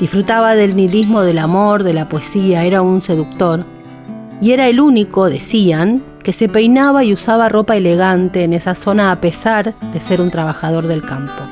Disfrutaba 0.00 0.54
del 0.54 0.76
nihilismo 0.76 1.22
del 1.22 1.38
amor, 1.38 1.82
de 1.82 1.92
la 1.92 2.08
poesía, 2.08 2.64
era 2.64 2.82
un 2.82 3.02
seductor. 3.02 3.64
Y 4.40 4.52
era 4.52 4.68
el 4.68 4.80
único, 4.80 5.28
decían, 5.28 6.02
que 6.22 6.32
se 6.32 6.48
peinaba 6.48 7.04
y 7.04 7.12
usaba 7.12 7.48
ropa 7.48 7.76
elegante 7.76 8.44
en 8.44 8.52
esa 8.52 8.74
zona 8.74 9.10
a 9.10 9.20
pesar 9.20 9.74
de 9.92 9.98
ser 9.98 10.20
un 10.20 10.30
trabajador 10.30 10.86
del 10.86 11.02
campo. 11.02 11.42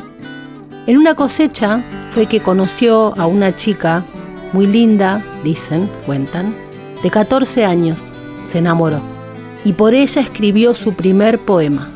En 0.86 0.98
una 0.98 1.14
cosecha 1.14 1.82
fue 2.10 2.26
que 2.26 2.40
conoció 2.40 3.18
a 3.18 3.26
una 3.26 3.56
chica 3.56 4.04
muy 4.52 4.66
linda, 4.66 5.24
dicen, 5.42 5.90
cuentan, 6.04 6.54
de 7.02 7.10
14 7.10 7.64
años. 7.64 7.98
Se 8.44 8.58
enamoró 8.58 9.00
y 9.64 9.72
por 9.72 9.94
ella 9.94 10.22
escribió 10.22 10.74
su 10.74 10.94
primer 10.94 11.40
poema. 11.40 11.88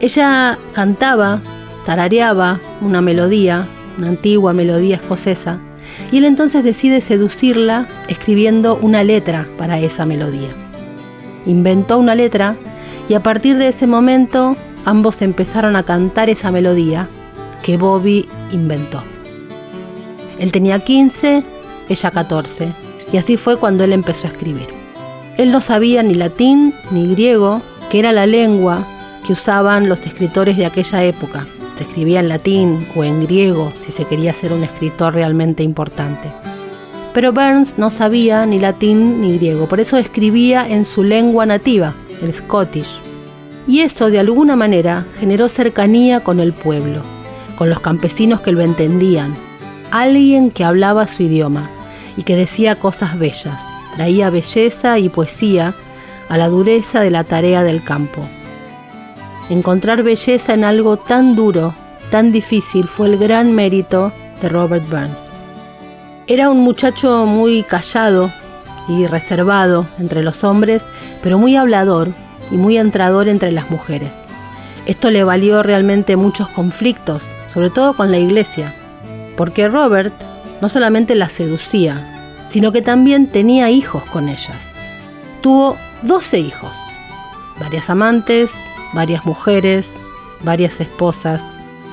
Ella 0.00 0.56
cantaba, 0.72 1.42
tarareaba 1.84 2.58
una 2.80 3.02
melodía, 3.02 3.66
una 3.98 4.08
antigua 4.08 4.54
melodía 4.54 4.96
escocesa, 4.96 5.58
y 6.10 6.18
él 6.18 6.24
entonces 6.24 6.64
decide 6.64 7.00
seducirla 7.00 7.86
escribiendo 8.08 8.78
una 8.80 9.04
letra 9.04 9.46
para 9.58 9.78
esa 9.78 10.06
melodía. 10.06 10.48
Inventó 11.46 11.98
una 11.98 12.14
letra 12.14 12.56
y 13.08 13.14
a 13.14 13.22
partir 13.22 13.56
de 13.56 13.68
ese 13.68 13.86
momento 13.86 14.56
ambos 14.84 15.22
empezaron 15.22 15.76
a 15.76 15.82
cantar 15.82 16.30
esa 16.30 16.50
melodía 16.50 17.08
que 17.62 17.76
Bobby 17.76 18.28
inventó. 18.52 19.02
Él 20.38 20.52
tenía 20.52 20.78
15, 20.78 21.42
ella 21.88 22.10
14, 22.10 22.72
y 23.12 23.16
así 23.16 23.36
fue 23.36 23.56
cuando 23.56 23.84
él 23.84 23.92
empezó 23.92 24.26
a 24.26 24.30
escribir. 24.30 24.68
Él 25.36 25.52
no 25.52 25.60
sabía 25.60 26.02
ni 26.02 26.14
latín 26.14 26.74
ni 26.90 27.08
griego, 27.08 27.62
que 27.90 27.98
era 27.98 28.12
la 28.12 28.26
lengua 28.26 28.86
que 29.26 29.32
usaban 29.32 29.88
los 29.88 30.06
escritores 30.06 30.56
de 30.56 30.66
aquella 30.66 31.04
época, 31.04 31.46
se 31.78 31.84
escribía 31.84 32.18
en 32.18 32.28
latín 32.28 32.88
o 32.96 33.04
en 33.04 33.22
griego 33.22 33.72
si 33.80 33.92
se 33.92 34.04
quería 34.04 34.32
ser 34.32 34.52
un 34.52 34.64
escritor 34.64 35.14
realmente 35.14 35.62
importante. 35.62 36.28
Pero 37.14 37.32
Burns 37.32 37.78
no 37.78 37.88
sabía 37.90 38.44
ni 38.46 38.58
latín 38.58 39.20
ni 39.20 39.38
griego, 39.38 39.66
por 39.66 39.78
eso 39.78 39.96
escribía 39.96 40.68
en 40.68 40.84
su 40.84 41.04
lengua 41.04 41.46
nativa, 41.46 41.94
el 42.20 42.34
Scottish. 42.34 43.00
Y 43.68 43.80
eso 43.80 44.10
de 44.10 44.18
alguna 44.18 44.56
manera 44.56 45.06
generó 45.20 45.48
cercanía 45.48 46.20
con 46.20 46.40
el 46.40 46.52
pueblo, 46.52 47.02
con 47.56 47.70
los 47.70 47.78
campesinos 47.78 48.40
que 48.40 48.52
lo 48.52 48.60
entendían, 48.60 49.36
alguien 49.92 50.50
que 50.50 50.64
hablaba 50.64 51.06
su 51.06 51.22
idioma 51.22 51.70
y 52.16 52.24
que 52.24 52.34
decía 52.34 52.74
cosas 52.74 53.18
bellas, 53.20 53.60
traía 53.94 54.30
belleza 54.30 54.98
y 54.98 55.08
poesía 55.08 55.74
a 56.28 56.36
la 56.36 56.48
dureza 56.48 57.02
de 57.02 57.10
la 57.10 57.22
tarea 57.22 57.62
del 57.62 57.84
campo. 57.84 58.28
Encontrar 59.50 60.02
belleza 60.02 60.52
en 60.52 60.64
algo 60.64 60.98
tan 60.98 61.34
duro, 61.34 61.74
tan 62.10 62.32
difícil, 62.32 62.86
fue 62.86 63.08
el 63.08 63.16
gran 63.16 63.54
mérito 63.54 64.12
de 64.42 64.48
Robert 64.48 64.88
Burns. 64.88 65.18
Era 66.26 66.50
un 66.50 66.60
muchacho 66.60 67.24
muy 67.24 67.62
callado 67.62 68.30
y 68.88 69.06
reservado 69.06 69.86
entre 69.98 70.22
los 70.22 70.44
hombres, 70.44 70.82
pero 71.22 71.38
muy 71.38 71.56
hablador 71.56 72.08
y 72.50 72.56
muy 72.56 72.76
entrador 72.76 73.28
entre 73.28 73.50
las 73.50 73.70
mujeres. 73.70 74.12
Esto 74.84 75.10
le 75.10 75.24
valió 75.24 75.62
realmente 75.62 76.16
muchos 76.16 76.48
conflictos, 76.48 77.22
sobre 77.52 77.70
todo 77.70 77.94
con 77.94 78.10
la 78.10 78.18
iglesia, 78.18 78.74
porque 79.36 79.68
Robert 79.68 80.14
no 80.60 80.68
solamente 80.68 81.14
la 81.14 81.28
seducía, 81.30 82.46
sino 82.50 82.72
que 82.72 82.82
también 82.82 83.26
tenía 83.26 83.70
hijos 83.70 84.02
con 84.04 84.28
ellas. 84.28 84.72
Tuvo 85.40 85.76
12 86.02 86.38
hijos, 86.38 86.72
varias 87.58 87.88
amantes, 87.90 88.50
varias 88.92 89.24
mujeres, 89.24 89.86
varias 90.42 90.80
esposas. 90.80 91.42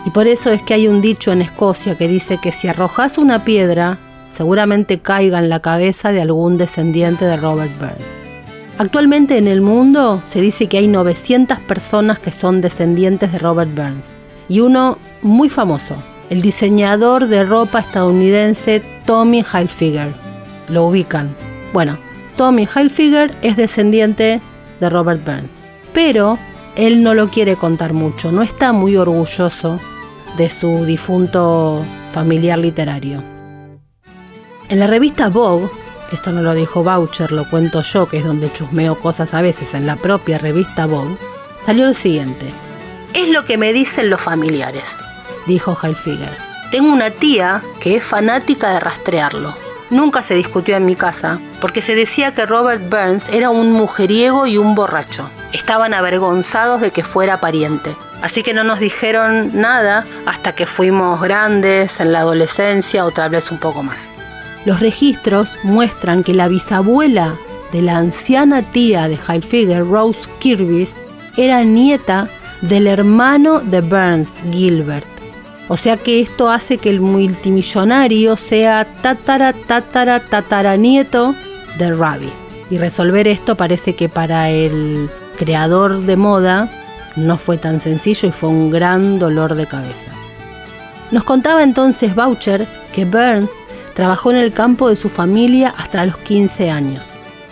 Y 0.06 0.12
por 0.12 0.28
eso 0.28 0.52
es 0.52 0.62
que 0.62 0.74
hay 0.74 0.88
un 0.88 1.02
dicho 1.02 1.32
en 1.32 1.42
Escocia 1.42 1.98
que 1.98 2.08
dice 2.08 2.40
que 2.42 2.52
si 2.52 2.68
arrojas 2.68 3.18
una 3.18 3.44
piedra, 3.44 3.98
seguramente 4.30 5.00
caiga 5.00 5.40
en 5.40 5.50
la 5.50 5.62
cabeza 5.62 6.12
de 6.12 6.22
algún 6.22 6.58
descendiente 6.58 7.26
de 7.26 7.38
Robert 7.38 7.72
Burns. 7.80 8.26
Actualmente 8.78 9.38
en 9.38 9.48
el 9.48 9.62
mundo 9.62 10.22
se 10.30 10.42
dice 10.42 10.68
que 10.68 10.78
hay 10.78 10.88
900 10.88 11.60
personas 11.60 12.20
que 12.20 12.32
son 12.32 12.60
descendientes 12.60 13.32
de 13.32 13.40
Robert 13.40 13.74
Burns. 13.74 14.06
Y 14.50 14.60
uno 14.60 14.98
muy 15.22 15.50
famoso, 15.50 15.96
el 16.30 16.42
diseñador 16.42 17.28
de 17.28 17.44
ropa 17.44 17.80
estadounidense 17.80 18.84
Tommy 19.06 19.44
Hilfiger. 19.44 20.14
Lo 20.68 20.88
ubican. 20.88 21.34
Bueno, 21.72 21.98
Tommy 22.36 22.68
Hilfiger 22.68 23.34
es 23.42 23.56
descendiente 23.56 24.42
de 24.82 24.90
Robert 24.90 25.24
Burns. 25.26 25.52
Pero 25.94 26.38
él 26.76 27.04
no 27.04 27.14
lo 27.14 27.30
quiere 27.30 27.56
contar 27.56 27.94
mucho, 27.94 28.32
no 28.32 28.42
está 28.42 28.74
muy 28.74 28.98
orgulloso 28.98 29.80
de 30.38 30.50
su 30.50 30.86
difunto 30.86 31.84
familiar 32.14 32.60
literario. 32.60 33.24
En 34.68 34.80
la 34.80 34.88
revista 34.88 35.30
Vogue, 35.30 35.70
esto 36.12 36.32
no 36.32 36.42
lo 36.42 36.54
dijo 36.54 36.84
Boucher, 36.84 37.32
lo 37.32 37.50
cuento 37.50 37.82
yo, 37.82 38.10
que 38.10 38.18
es 38.18 38.26
donde 38.26 38.52
chusmeo 38.52 39.00
cosas 39.00 39.34
a 39.34 39.42
veces 39.42 39.74
en 39.74 39.88
la 39.88 39.96
propia 39.96 40.38
revista 40.38 40.86
Vogue, 40.86 41.18
salió 41.66 41.86
lo 41.86 41.94
siguiente. 41.94 42.52
Es 43.14 43.30
lo 43.30 43.46
que 43.46 43.58
me 43.58 43.72
dicen 43.72 44.10
los 44.10 44.22
familiares, 44.22 44.90
dijo 45.46 45.78
Heilfiger. 45.82 46.36
Tengo 46.72 46.92
una 46.92 47.12
tía 47.12 47.64
que 47.80 47.96
es 47.96 48.04
fanática 48.04 48.72
de 48.72 48.80
rastrearlo. 48.82 49.54
Nunca 49.92 50.24
se 50.24 50.36
discutió 50.36 50.76
en 50.76 50.86
mi 50.86 50.96
casa, 50.96 51.40
porque 51.62 51.82
se 51.82 51.96
decía 51.96 52.34
que 52.34 52.46
Robert 52.46 52.90
Burns 52.90 53.30
era 53.30 53.52
un 53.52 53.72
mujeriego 53.72 54.48
y 54.48 54.58
un 54.58 54.76
borracho. 54.76 55.30
Estaban 55.56 55.94
avergonzados 55.94 56.82
de 56.82 56.92
que 56.92 57.06
fuera 57.06 57.40
pariente. 57.40 57.96
Así 58.22 58.44
que 58.44 58.54
no 58.54 58.66
nos 58.66 58.82
dijeron 58.82 59.52
nada 59.54 60.06
hasta 60.26 60.54
que 60.54 60.66
fuimos 60.66 61.22
grandes, 61.22 62.02
en 62.02 62.12
la 62.12 62.20
adolescencia, 62.20 63.06
otra 63.06 63.30
vez 63.30 63.50
un 63.54 63.60
poco 63.60 63.82
más. 63.82 64.16
Los 64.66 64.82
registros 64.82 65.48
muestran 65.64 66.26
que 66.26 66.34
la 66.34 66.50
bisabuela 66.50 67.36
de 67.72 67.82
la 67.82 67.96
anciana 67.96 68.64
tía 68.64 69.08
de 69.08 69.18
Heilfiger, 69.26 69.88
Rose 69.88 70.20
Kirby, 70.40 70.90
era 71.38 71.64
nieta 71.64 72.28
del 72.60 72.88
hermano 72.88 73.62
de 73.62 73.80
Burns, 73.80 74.34
Gilbert. 74.52 75.08
O 75.70 75.78
sea 75.78 75.96
que 75.96 76.20
esto 76.20 76.50
hace 76.50 76.80
que 76.80 76.90
el 76.90 77.00
multimillonario 77.00 78.36
sea 78.36 78.86
tatara, 79.02 79.54
tatara, 79.54 80.20
tatara 80.20 80.76
nieto 80.76 81.34
de 81.78 81.96
Ravi. 81.96 82.30
Y 82.70 82.78
resolver 82.78 83.26
esto 83.30 83.56
parece 83.56 83.96
que 83.96 84.10
para 84.10 84.50
el 84.50 85.10
creador 85.36 86.02
de 86.02 86.16
moda 86.16 86.70
no 87.16 87.38
fue 87.38 87.58
tan 87.58 87.80
sencillo 87.80 88.30
y 88.30 88.32
fue 88.32 88.50
un 88.50 88.72
gran 88.72 89.20
dolor 89.20 89.56
de 89.56 89.66
cabeza. 89.66 90.12
Nos 91.12 91.24
contaba 91.24 91.64
entonces 91.64 92.16
Boucher 92.16 92.66
que 92.94 93.06
Burns 93.06 93.52
Trabajó 93.96 94.30
en 94.30 94.38
el 94.38 94.52
campo 94.52 94.90
de 94.90 94.98
su 94.98 95.08
familia 95.08 95.74
hasta 95.78 96.06
los 96.06 96.18
15 96.18 96.70
años. 96.70 97.06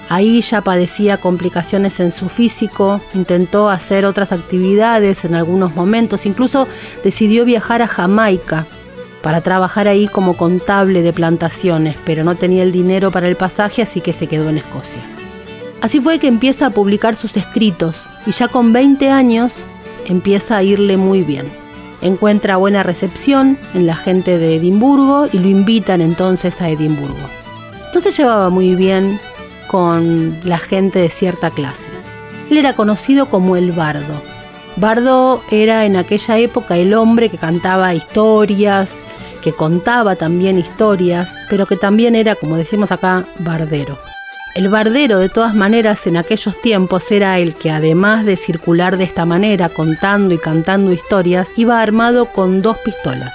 Ahí 0.09 0.41
ya 0.41 0.59
padecía 0.59 1.15
complicaciones 1.15 2.01
en 2.01 2.11
su 2.11 2.27
físico, 2.27 2.99
intentó 3.13 3.69
hacer 3.69 4.05
otras 4.05 4.33
actividades 4.33 5.23
en 5.23 5.35
algunos 5.35 5.73
momentos, 5.73 6.25
incluso 6.25 6.67
decidió 7.01 7.45
viajar 7.45 7.81
a 7.81 7.87
Jamaica 7.87 8.67
para 9.21 9.39
trabajar 9.39 9.87
ahí 9.87 10.09
como 10.09 10.35
contable 10.35 11.01
de 11.01 11.13
plantaciones, 11.13 11.95
pero 12.05 12.25
no 12.25 12.35
tenía 12.35 12.63
el 12.63 12.73
dinero 12.73 13.09
para 13.09 13.29
el 13.29 13.37
pasaje, 13.37 13.81
así 13.81 14.01
que 14.01 14.11
se 14.11 14.27
quedó 14.27 14.49
en 14.49 14.57
Escocia. 14.57 15.01
Así 15.83 15.99
fue 15.99 16.17
que 16.17 16.27
empieza 16.27 16.67
a 16.67 16.69
publicar 16.69 17.13
sus 17.13 17.35
escritos 17.35 17.97
y 18.25 18.31
ya 18.31 18.47
con 18.47 18.71
20 18.71 19.09
años 19.09 19.51
empieza 20.05 20.55
a 20.55 20.63
irle 20.63 20.95
muy 20.95 21.23
bien. 21.23 21.51
Encuentra 22.01 22.55
buena 22.55 22.83
recepción 22.83 23.57
en 23.73 23.85
la 23.85 23.95
gente 23.95 24.37
de 24.37 24.55
Edimburgo 24.55 25.27
y 25.33 25.39
lo 25.39 25.49
invitan 25.49 25.99
entonces 25.99 26.61
a 26.61 26.69
Edimburgo. 26.69 27.27
No 27.93 27.99
se 27.99 28.11
llevaba 28.11 28.49
muy 28.49 28.75
bien 28.75 29.19
con 29.67 30.39
la 30.45 30.57
gente 30.57 30.99
de 30.99 31.09
cierta 31.09 31.49
clase. 31.49 31.89
Él 32.49 32.59
era 32.59 32.77
conocido 32.77 33.27
como 33.27 33.57
el 33.57 33.73
bardo. 33.73 34.21
Bardo 34.77 35.43
era 35.51 35.85
en 35.85 35.97
aquella 35.97 36.37
época 36.37 36.77
el 36.77 36.93
hombre 36.93 37.27
que 37.27 37.37
cantaba 37.37 37.93
historias, 37.93 38.93
que 39.41 39.51
contaba 39.51 40.15
también 40.15 40.57
historias, 40.57 41.29
pero 41.49 41.65
que 41.65 41.75
también 41.75 42.15
era, 42.15 42.35
como 42.35 42.55
decimos 42.55 42.89
acá, 42.93 43.25
bardero. 43.39 44.12
El 44.55 44.69
bardero, 44.69 45.17
de 45.17 45.29
todas 45.29 45.55
maneras, 45.55 46.05
en 46.05 46.15
aquellos 46.15 46.61
tiempos 46.61 47.11
era 47.11 47.39
el 47.39 47.55
que, 47.55 47.71
además 47.71 48.23
de 48.23 48.37
circular 48.37 48.97
de 48.97 49.03
esta 49.03 49.25
manera, 49.25 49.69
contando 49.69 50.35
y 50.35 50.37
cantando 50.37 50.91
historias, 50.91 51.49
iba 51.55 51.81
armado 51.81 52.27
con 52.27 52.61
dos 52.61 52.77
pistolas. 52.77 53.33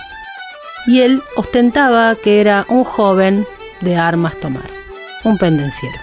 Y 0.87 1.01
él 1.01 1.21
ostentaba 1.35 2.15
que 2.15 2.41
era 2.41 2.67
un 2.69 2.85
joven 2.85 3.49
de 3.81 3.97
armas 3.97 4.39
tomar, 4.39 4.71
un 5.25 5.39
pendenciero. 5.39 5.99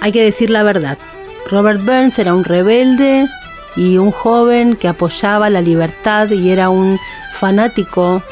Hay 0.00 0.12
que 0.12 0.22
decir 0.22 0.48
la 0.48 0.62
verdad, 0.62 0.96
Robert 1.50 1.84
Burns 1.84 2.18
era 2.18 2.32
un 2.32 2.44
rebelde 2.44 3.28
y 3.76 3.98
un 3.98 4.12
joven 4.12 4.76
que 4.76 4.88
apoyaba 4.88 5.50
la 5.50 5.60
libertad 5.60 6.30
y 6.30 6.50
era 6.50 6.70
un 6.70 6.98
fanático 7.34 8.22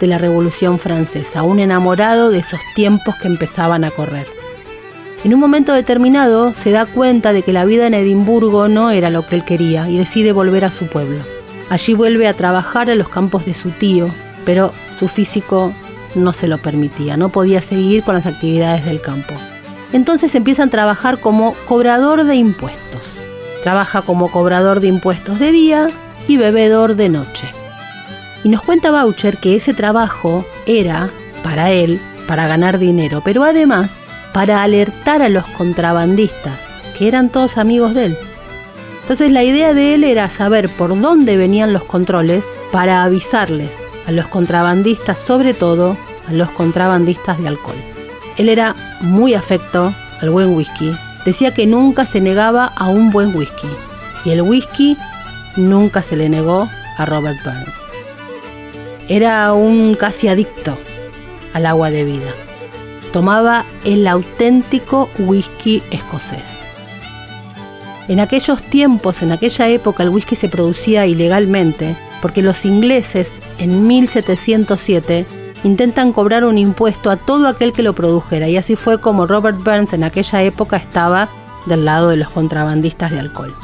de 0.00 0.06
la 0.06 0.16
Revolución 0.16 0.78
Francesa, 0.78 1.42
un 1.42 1.60
enamorado 1.60 2.30
de 2.30 2.38
esos 2.38 2.60
tiempos 2.74 3.14
que 3.16 3.28
empezaban 3.28 3.84
a 3.84 3.90
correr. 3.90 4.35
En 5.24 5.34
un 5.34 5.40
momento 5.40 5.72
determinado 5.72 6.52
se 6.52 6.70
da 6.70 6.86
cuenta 6.86 7.32
de 7.32 7.42
que 7.42 7.52
la 7.52 7.64
vida 7.64 7.86
en 7.86 7.94
Edimburgo 7.94 8.68
no 8.68 8.90
era 8.90 9.10
lo 9.10 9.26
que 9.26 9.36
él 9.36 9.44
quería 9.44 9.88
y 9.88 9.98
decide 9.98 10.32
volver 10.32 10.64
a 10.64 10.70
su 10.70 10.86
pueblo. 10.86 11.24
Allí 11.68 11.94
vuelve 11.94 12.28
a 12.28 12.34
trabajar 12.34 12.90
en 12.90 12.98
los 12.98 13.08
campos 13.08 13.44
de 13.46 13.54
su 13.54 13.70
tío, 13.70 14.08
pero 14.44 14.72
su 14.98 15.08
físico 15.08 15.72
no 16.14 16.32
se 16.32 16.48
lo 16.48 16.58
permitía, 16.58 17.16
no 17.16 17.30
podía 17.30 17.60
seguir 17.60 18.04
con 18.04 18.14
las 18.14 18.26
actividades 18.26 18.84
del 18.84 19.00
campo. 19.00 19.34
Entonces 19.92 20.34
empieza 20.34 20.64
a 20.64 20.70
trabajar 20.70 21.18
como 21.18 21.54
cobrador 21.66 22.24
de 22.24 22.36
impuestos. 22.36 23.02
Trabaja 23.64 24.02
como 24.02 24.30
cobrador 24.30 24.80
de 24.80 24.88
impuestos 24.88 25.38
de 25.38 25.50
día 25.50 25.88
y 26.28 26.36
bebedor 26.36 26.94
de 26.94 27.08
noche. 27.08 27.48
Y 28.44 28.48
nos 28.48 28.62
cuenta 28.62 28.90
Boucher 28.90 29.38
que 29.38 29.56
ese 29.56 29.74
trabajo 29.74 30.46
era, 30.66 31.10
para 31.42 31.72
él, 31.72 32.00
para 32.28 32.46
ganar 32.46 32.78
dinero, 32.78 33.22
pero 33.24 33.42
además 33.42 33.90
para 34.36 34.62
alertar 34.62 35.22
a 35.22 35.30
los 35.30 35.46
contrabandistas, 35.46 36.58
que 36.98 37.08
eran 37.08 37.30
todos 37.30 37.56
amigos 37.56 37.94
de 37.94 38.04
él. 38.04 38.18
Entonces 39.00 39.32
la 39.32 39.42
idea 39.42 39.72
de 39.72 39.94
él 39.94 40.04
era 40.04 40.28
saber 40.28 40.68
por 40.68 41.00
dónde 41.00 41.38
venían 41.38 41.72
los 41.72 41.84
controles 41.84 42.44
para 42.70 43.02
avisarles 43.02 43.70
a 44.06 44.12
los 44.12 44.26
contrabandistas, 44.26 45.18
sobre 45.18 45.54
todo 45.54 45.96
a 46.28 46.34
los 46.34 46.50
contrabandistas 46.50 47.38
de 47.38 47.48
alcohol. 47.48 47.78
Él 48.36 48.50
era 48.50 48.76
muy 49.00 49.32
afecto 49.32 49.94
al 50.20 50.28
buen 50.28 50.54
whisky, 50.54 50.92
decía 51.24 51.54
que 51.54 51.66
nunca 51.66 52.04
se 52.04 52.20
negaba 52.20 52.66
a 52.66 52.88
un 52.88 53.12
buen 53.12 53.34
whisky 53.34 53.70
y 54.26 54.32
el 54.32 54.42
whisky 54.42 54.98
nunca 55.56 56.02
se 56.02 56.14
le 56.14 56.28
negó 56.28 56.68
a 56.98 57.06
Robert 57.06 57.42
Burns. 57.42 57.74
Era 59.08 59.54
un 59.54 59.94
casi 59.94 60.28
adicto 60.28 60.76
al 61.54 61.64
agua 61.64 61.88
de 61.88 62.04
vida 62.04 62.34
tomaba 63.16 63.64
el 63.82 64.06
auténtico 64.08 65.08
whisky 65.18 65.82
escocés. 65.90 66.44
En 68.08 68.20
aquellos 68.20 68.60
tiempos, 68.60 69.22
en 69.22 69.32
aquella 69.32 69.68
época, 69.68 70.02
el 70.02 70.10
whisky 70.10 70.36
se 70.36 70.50
producía 70.50 71.06
ilegalmente 71.06 71.96
porque 72.20 72.42
los 72.42 72.66
ingleses 72.66 73.30
en 73.56 73.86
1707 73.86 75.24
intentan 75.64 76.12
cobrar 76.12 76.44
un 76.44 76.58
impuesto 76.58 77.08
a 77.08 77.16
todo 77.16 77.48
aquel 77.48 77.72
que 77.72 77.82
lo 77.82 77.94
produjera 77.94 78.50
y 78.50 78.58
así 78.58 78.76
fue 78.76 79.00
como 79.00 79.26
Robert 79.26 79.64
Burns 79.64 79.94
en 79.94 80.04
aquella 80.04 80.42
época 80.42 80.76
estaba 80.76 81.30
del 81.64 81.86
lado 81.86 82.10
de 82.10 82.18
los 82.18 82.28
contrabandistas 82.28 83.12
de 83.12 83.20
alcohol. 83.20 83.56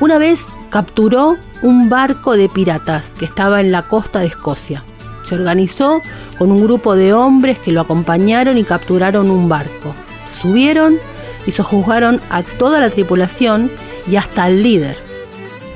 Una 0.00 0.16
vez 0.16 0.46
capturó 0.70 1.36
un 1.60 1.90
barco 1.90 2.38
de 2.38 2.48
piratas 2.48 3.08
que 3.18 3.26
estaba 3.26 3.60
en 3.60 3.70
la 3.70 3.82
costa 3.82 4.20
de 4.20 4.28
Escocia 4.28 4.82
se 5.30 5.36
organizó 5.36 6.02
con 6.36 6.50
un 6.50 6.64
grupo 6.64 6.96
de 6.96 7.12
hombres 7.12 7.56
que 7.60 7.70
lo 7.70 7.82
acompañaron 7.82 8.58
y 8.58 8.64
capturaron 8.64 9.30
un 9.30 9.48
barco. 9.48 9.94
Subieron 10.42 10.98
y 11.46 11.52
sojuzgaron 11.52 12.20
a 12.30 12.42
toda 12.42 12.80
la 12.80 12.90
tripulación 12.90 13.70
y 14.10 14.16
hasta 14.16 14.44
al 14.44 14.64
líder. 14.64 14.96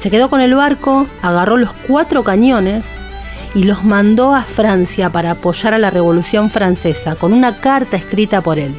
Se 0.00 0.10
quedó 0.10 0.28
con 0.28 0.40
el 0.40 0.56
barco, 0.56 1.06
agarró 1.22 1.56
los 1.56 1.72
cuatro 1.86 2.24
cañones 2.24 2.84
y 3.54 3.62
los 3.62 3.84
mandó 3.84 4.34
a 4.34 4.42
Francia 4.42 5.10
para 5.10 5.30
apoyar 5.30 5.72
a 5.72 5.78
la 5.78 5.90
Revolución 5.90 6.50
Francesa 6.50 7.14
con 7.14 7.32
una 7.32 7.60
carta 7.60 7.96
escrita 7.96 8.40
por 8.40 8.58
él. 8.58 8.74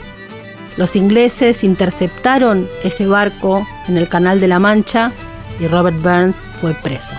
Los 0.76 0.98
ingleses 0.98 1.64
interceptaron 1.64 2.68
ese 2.84 3.08
barco 3.08 3.66
en 3.88 3.98
el 3.98 4.10
Canal 4.10 4.42
de 4.42 4.50
la 4.50 4.60
Mancha 4.60 5.14
y 5.58 5.68
Robert 5.68 6.02
Burns 6.02 6.36
fue 6.60 6.74
preso. 6.74 7.16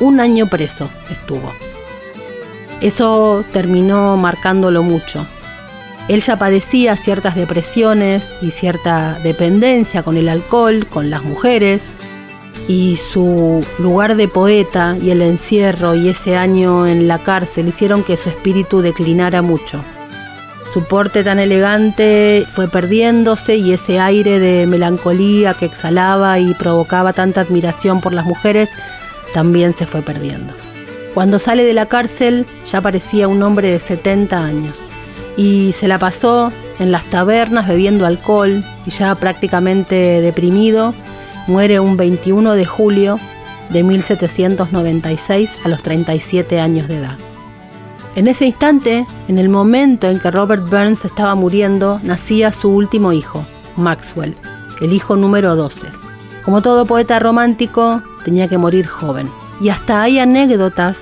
Un 0.00 0.18
año 0.18 0.46
preso 0.46 0.88
estuvo. 1.10 1.52
Eso 2.80 3.44
terminó 3.52 4.16
marcándolo 4.16 4.82
mucho. 4.82 5.26
Él 6.08 6.22
ya 6.22 6.36
padecía 6.36 6.96
ciertas 6.96 7.36
depresiones 7.36 8.28
y 8.42 8.50
cierta 8.50 9.18
dependencia 9.22 10.02
con 10.02 10.16
el 10.16 10.28
alcohol, 10.28 10.86
con 10.86 11.10
las 11.10 11.22
mujeres, 11.22 11.82
y 12.68 12.96
su 13.12 13.64
lugar 13.78 14.16
de 14.16 14.28
poeta 14.28 14.96
y 15.00 15.10
el 15.10 15.22
encierro 15.22 15.94
y 15.94 16.08
ese 16.08 16.36
año 16.36 16.86
en 16.86 17.08
la 17.08 17.18
cárcel 17.18 17.68
hicieron 17.68 18.04
que 18.04 18.16
su 18.16 18.28
espíritu 18.28 18.80
declinara 18.80 19.42
mucho. 19.42 19.82
Su 20.72 20.84
porte 20.84 21.24
tan 21.24 21.40
elegante 21.40 22.46
fue 22.52 22.68
perdiéndose 22.68 23.56
y 23.56 23.72
ese 23.72 23.98
aire 23.98 24.38
de 24.38 24.66
melancolía 24.66 25.54
que 25.54 25.64
exhalaba 25.64 26.38
y 26.38 26.54
provocaba 26.54 27.12
tanta 27.12 27.40
admiración 27.40 28.00
por 28.00 28.12
las 28.12 28.24
mujeres 28.24 28.68
también 29.34 29.74
se 29.76 29.86
fue 29.86 30.02
perdiendo. 30.02 30.54
Cuando 31.14 31.38
sale 31.38 31.64
de 31.64 31.74
la 31.74 31.86
cárcel 31.86 32.46
ya 32.70 32.80
parecía 32.80 33.28
un 33.28 33.42
hombre 33.42 33.70
de 33.70 33.80
70 33.80 34.44
años 34.44 34.78
y 35.36 35.72
se 35.72 35.88
la 35.88 35.98
pasó 35.98 36.52
en 36.78 36.92
las 36.92 37.04
tabernas 37.04 37.66
bebiendo 37.66 38.06
alcohol 38.06 38.64
y 38.86 38.90
ya 38.90 39.14
prácticamente 39.14 40.20
deprimido, 40.20 40.94
muere 41.46 41.80
un 41.80 41.96
21 41.96 42.54
de 42.54 42.64
julio 42.64 43.18
de 43.70 43.82
1796 43.82 45.50
a 45.64 45.68
los 45.68 45.82
37 45.82 46.60
años 46.60 46.88
de 46.88 46.98
edad. 46.98 47.16
En 48.16 48.26
ese 48.26 48.46
instante, 48.46 49.06
en 49.28 49.38
el 49.38 49.48
momento 49.48 50.08
en 50.08 50.18
que 50.18 50.30
Robert 50.30 50.68
Burns 50.68 51.04
estaba 51.04 51.34
muriendo, 51.34 52.00
nacía 52.02 52.50
su 52.50 52.70
último 52.70 53.12
hijo, 53.12 53.44
Maxwell, 53.76 54.34
el 54.80 54.92
hijo 54.92 55.16
número 55.16 55.54
12. 55.54 55.86
Como 56.44 56.62
todo 56.62 56.86
poeta 56.86 57.18
romántico, 57.18 58.02
tenía 58.24 58.48
que 58.48 58.58
morir 58.58 58.86
joven. 58.86 59.28
Y 59.60 59.68
hasta 59.68 60.02
hay 60.02 60.18
anécdotas 60.18 60.96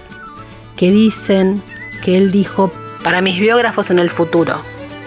que 0.76 0.90
dicen 0.90 1.62
que 2.02 2.16
él 2.16 2.30
dijo, 2.30 2.72
para 3.02 3.20
mis 3.20 3.38
biógrafos 3.38 3.90
en 3.90 3.98
el 3.98 4.10
futuro, 4.10 4.60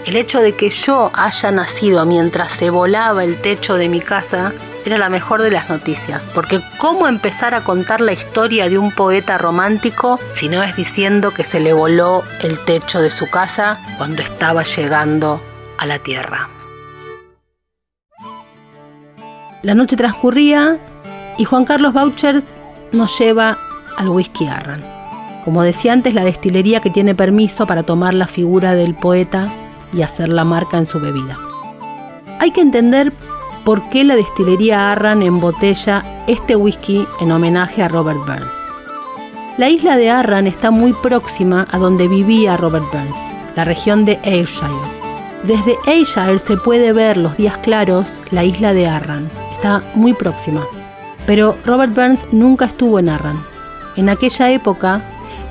el 0.06 0.16
hecho 0.16 0.40
de 0.40 0.56
que 0.56 0.70
yo 0.70 1.12
haya 1.14 1.52
nacido 1.52 2.06
mientras 2.06 2.52
se 2.52 2.70
volaba 2.70 3.24
el 3.24 3.40
techo 3.42 3.76
de 3.76 3.90
mi 3.90 4.00
casa 4.00 4.54
era 4.86 4.98
la 4.98 5.10
mejor 5.10 5.42
de 5.42 5.52
las 5.52 5.70
noticias, 5.70 6.24
porque 6.34 6.62
¿cómo 6.80 7.08
empezar 7.08 7.54
a 7.54 7.64
contar 7.64 8.02
la 8.02 8.14
historia 8.14 8.68
de 8.68 8.80
un 8.80 8.92
poeta 8.92 9.38
romántico 9.38 10.20
si 10.34 10.50
no 10.50 10.64
es 10.64 10.76
diciendo 10.76 11.32
que 11.32 11.44
se 11.44 11.60
le 11.60 11.74
voló 11.74 12.24
el 12.42 12.58
techo 12.66 13.00
de 13.00 13.12
su 13.12 13.30
casa 13.30 13.80
cuando 13.98 14.24
estaba 14.24 14.64
llegando 14.64 15.40
a 15.78 15.86
la 15.86 16.00
tierra? 16.00 16.50
La 19.62 19.76
noche 19.76 19.96
transcurría 19.96 20.80
y 21.38 21.46
Juan 21.46 21.66
Carlos 21.66 21.94
Boucher 21.94 22.44
nos 22.92 23.18
lleva 23.20 23.58
al 23.98 24.10
whisky 24.10 24.48
Arran. 24.48 24.84
Como 25.46 25.64
decía 25.64 25.94
antes, 25.94 26.14
la 26.14 26.24
destilería 26.24 26.82
que 26.82 26.90
tiene 26.90 27.16
permiso 27.16 27.66
para 27.66 27.84
tomar 27.84 28.14
la 28.14 28.28
figura 28.28 28.76
del 28.76 28.94
poeta 28.94 29.50
y 29.94 30.02
hacer 30.02 30.30
la 30.30 30.44
marca 30.44 30.78
en 30.78 30.88
su 30.88 31.00
bebida. 31.00 31.38
Hay 32.40 32.52
que 32.52 32.62
entender 32.62 33.14
por 33.64 33.90
qué 33.90 34.04
la 34.04 34.16
destilería 34.16 34.92
Arran 34.92 35.22
embotella 35.22 36.24
este 36.28 36.56
whisky 36.56 37.08
en 37.20 37.32
homenaje 37.32 37.84
a 37.84 37.88
Robert 37.88 38.20
Burns. 38.20 38.62
La 39.58 39.70
isla 39.70 39.98
de 39.98 40.10
Arran 40.10 40.48
está 40.48 40.72
muy 40.72 40.94
próxima 40.94 41.68
a 41.72 41.78
donde 41.78 42.08
vivía 42.08 42.58
Robert 42.58 42.86
Burns, 42.92 43.18
la 43.56 43.66
región 43.66 44.06
de 44.06 44.20
Ayrshire. 44.24 44.72
Desde 45.44 45.76
Ayrshire 45.86 46.40
se 46.40 46.58
puede 46.58 46.94
ver 46.94 47.18
los 47.18 47.38
días 47.38 47.58
claros 47.58 48.08
la 48.32 48.44
isla 48.44 48.74
de 48.74 48.88
Arran, 48.88 49.30
está 49.52 49.84
muy 49.94 50.14
próxima. 50.14 50.66
Pero 51.26 51.58
Robert 51.66 51.94
Burns 51.94 52.28
nunca 52.32 52.66
estuvo 52.66 53.00
en 53.00 53.10
Arran. 53.10 53.42
En 53.96 54.10
aquella 54.10 54.52
época, 54.52 55.02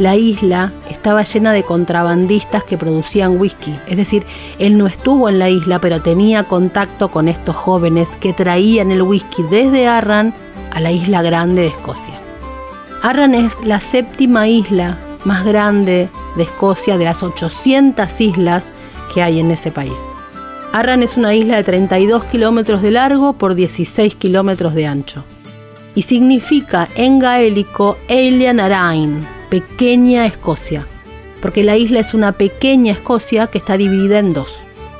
la 0.00 0.16
isla 0.16 0.72
estaba 0.88 1.24
llena 1.24 1.52
de 1.52 1.62
contrabandistas 1.62 2.64
que 2.64 2.78
producían 2.78 3.38
whisky. 3.38 3.76
Es 3.86 3.98
decir, 3.98 4.24
él 4.58 4.78
no 4.78 4.86
estuvo 4.86 5.28
en 5.28 5.38
la 5.38 5.50
isla, 5.50 5.78
pero 5.78 6.00
tenía 6.00 6.44
contacto 6.44 7.10
con 7.10 7.28
estos 7.28 7.54
jóvenes 7.54 8.08
que 8.18 8.32
traían 8.32 8.90
el 8.92 9.02
whisky 9.02 9.42
desde 9.50 9.88
Arran 9.88 10.32
a 10.72 10.80
la 10.80 10.90
isla 10.90 11.20
grande 11.20 11.62
de 11.62 11.68
Escocia. 11.68 12.14
Arran 13.02 13.34
es 13.34 13.52
la 13.64 13.78
séptima 13.78 14.48
isla 14.48 14.98
más 15.24 15.44
grande 15.44 16.08
de 16.36 16.42
Escocia 16.42 16.96
de 16.96 17.04
las 17.04 17.22
800 17.22 18.20
islas 18.22 18.64
que 19.12 19.22
hay 19.22 19.38
en 19.38 19.50
ese 19.50 19.70
país. 19.70 19.98
Arran 20.72 21.02
es 21.02 21.18
una 21.18 21.34
isla 21.34 21.56
de 21.56 21.64
32 21.64 22.24
kilómetros 22.24 22.80
de 22.80 22.92
largo 22.92 23.34
por 23.34 23.54
16 23.54 24.14
kilómetros 24.14 24.74
de 24.74 24.86
ancho 24.86 25.24
y 25.94 26.02
significa 26.02 26.88
en 26.94 27.18
gaélico 27.18 27.96
Elian 28.08 28.60
Arain, 28.60 29.26
pequeña 29.48 30.26
Escocia, 30.26 30.86
porque 31.42 31.64
la 31.64 31.76
isla 31.76 32.00
es 32.00 32.14
una 32.14 32.32
pequeña 32.32 32.92
Escocia 32.92 33.48
que 33.48 33.58
está 33.58 33.76
dividida 33.76 34.18
en 34.18 34.32
dos. 34.32 34.54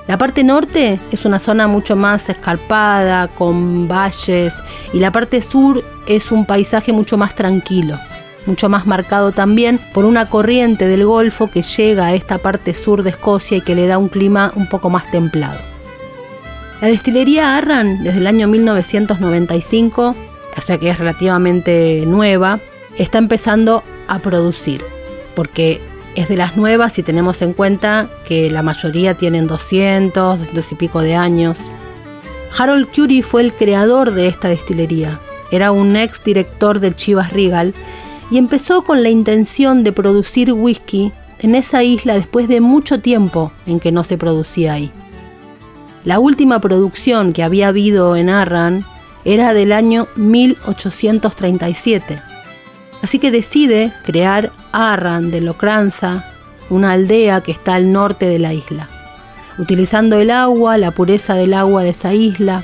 La 0.08 0.18
parte 0.18 0.42
norte 0.42 0.98
es 1.12 1.24
una 1.24 1.38
zona 1.38 1.68
mucho 1.68 1.94
más 1.94 2.28
escarpada, 2.28 3.28
con 3.28 3.86
valles, 3.86 4.54
y 4.92 4.98
la 4.98 5.12
parte 5.12 5.40
sur 5.40 5.84
es 6.08 6.32
un 6.32 6.46
paisaje 6.46 6.92
mucho 6.92 7.16
más 7.16 7.36
tranquilo, 7.36 7.96
mucho 8.46 8.68
más 8.68 8.86
marcado 8.86 9.30
también 9.30 9.78
por 9.94 10.04
una 10.04 10.26
corriente 10.26 10.88
del 10.88 11.06
Golfo 11.06 11.48
que 11.48 11.62
llega 11.62 12.06
a 12.06 12.14
esta 12.14 12.38
parte 12.38 12.74
sur 12.74 13.04
de 13.04 13.10
Escocia 13.10 13.58
y 13.58 13.60
que 13.60 13.76
le 13.76 13.86
da 13.86 13.98
un 13.98 14.08
clima 14.08 14.52
un 14.56 14.66
poco 14.66 14.90
más 14.90 15.08
templado. 15.12 15.60
La 16.80 16.88
destilería 16.88 17.56
Arran, 17.56 18.02
desde 18.02 18.18
el 18.18 18.26
año 18.26 18.48
1995, 18.48 20.16
o 20.60 20.62
sea 20.62 20.76
que 20.76 20.90
es 20.90 20.98
relativamente 20.98 22.04
nueva, 22.06 22.60
está 22.98 23.16
empezando 23.16 23.82
a 24.08 24.18
producir, 24.18 24.84
porque 25.34 25.80
es 26.14 26.28
de 26.28 26.36
las 26.36 26.54
nuevas 26.54 26.92
si 26.92 27.02
tenemos 27.02 27.40
en 27.40 27.54
cuenta 27.54 28.10
que 28.28 28.50
la 28.50 28.62
mayoría 28.62 29.14
tienen 29.14 29.46
200, 29.46 30.38
200 30.38 30.72
y 30.72 30.74
pico 30.74 31.00
de 31.00 31.14
años. 31.14 31.56
Harold 32.58 32.88
Curie 32.94 33.22
fue 33.22 33.40
el 33.40 33.54
creador 33.54 34.10
de 34.10 34.28
esta 34.28 34.48
destilería. 34.48 35.18
Era 35.50 35.72
un 35.72 35.96
ex 35.96 36.22
director 36.22 36.78
del 36.78 36.94
Chivas 36.94 37.32
Regal 37.32 37.72
y 38.30 38.36
empezó 38.36 38.84
con 38.84 39.02
la 39.02 39.08
intención 39.08 39.82
de 39.82 39.92
producir 39.92 40.52
whisky 40.52 41.10
en 41.38 41.54
esa 41.54 41.82
isla 41.82 42.16
después 42.16 42.48
de 42.48 42.60
mucho 42.60 43.00
tiempo 43.00 43.50
en 43.64 43.80
que 43.80 43.92
no 43.92 44.04
se 44.04 44.18
producía 44.18 44.74
ahí. 44.74 44.92
La 46.04 46.18
última 46.18 46.60
producción 46.60 47.32
que 47.32 47.42
había 47.42 47.68
habido 47.68 48.14
en 48.14 48.28
Arran 48.28 48.84
era 49.24 49.54
del 49.54 49.72
año 49.72 50.08
1837 50.16 52.30
Así 53.02 53.18
que 53.18 53.30
decide 53.30 53.92
crear 54.04 54.52
Arran 54.72 55.30
de 55.30 55.40
Locranza, 55.40 56.32
una 56.68 56.92
aldea 56.92 57.40
que 57.40 57.52
está 57.52 57.74
al 57.74 57.92
norte 57.92 58.26
de 58.26 58.38
la 58.38 58.52
isla, 58.52 58.88
utilizando 59.58 60.18
el 60.18 60.30
agua, 60.30 60.76
la 60.76 60.90
pureza 60.90 61.34
del 61.34 61.54
agua 61.54 61.82
de 61.82 61.90
esa 61.90 62.14
isla. 62.14 62.62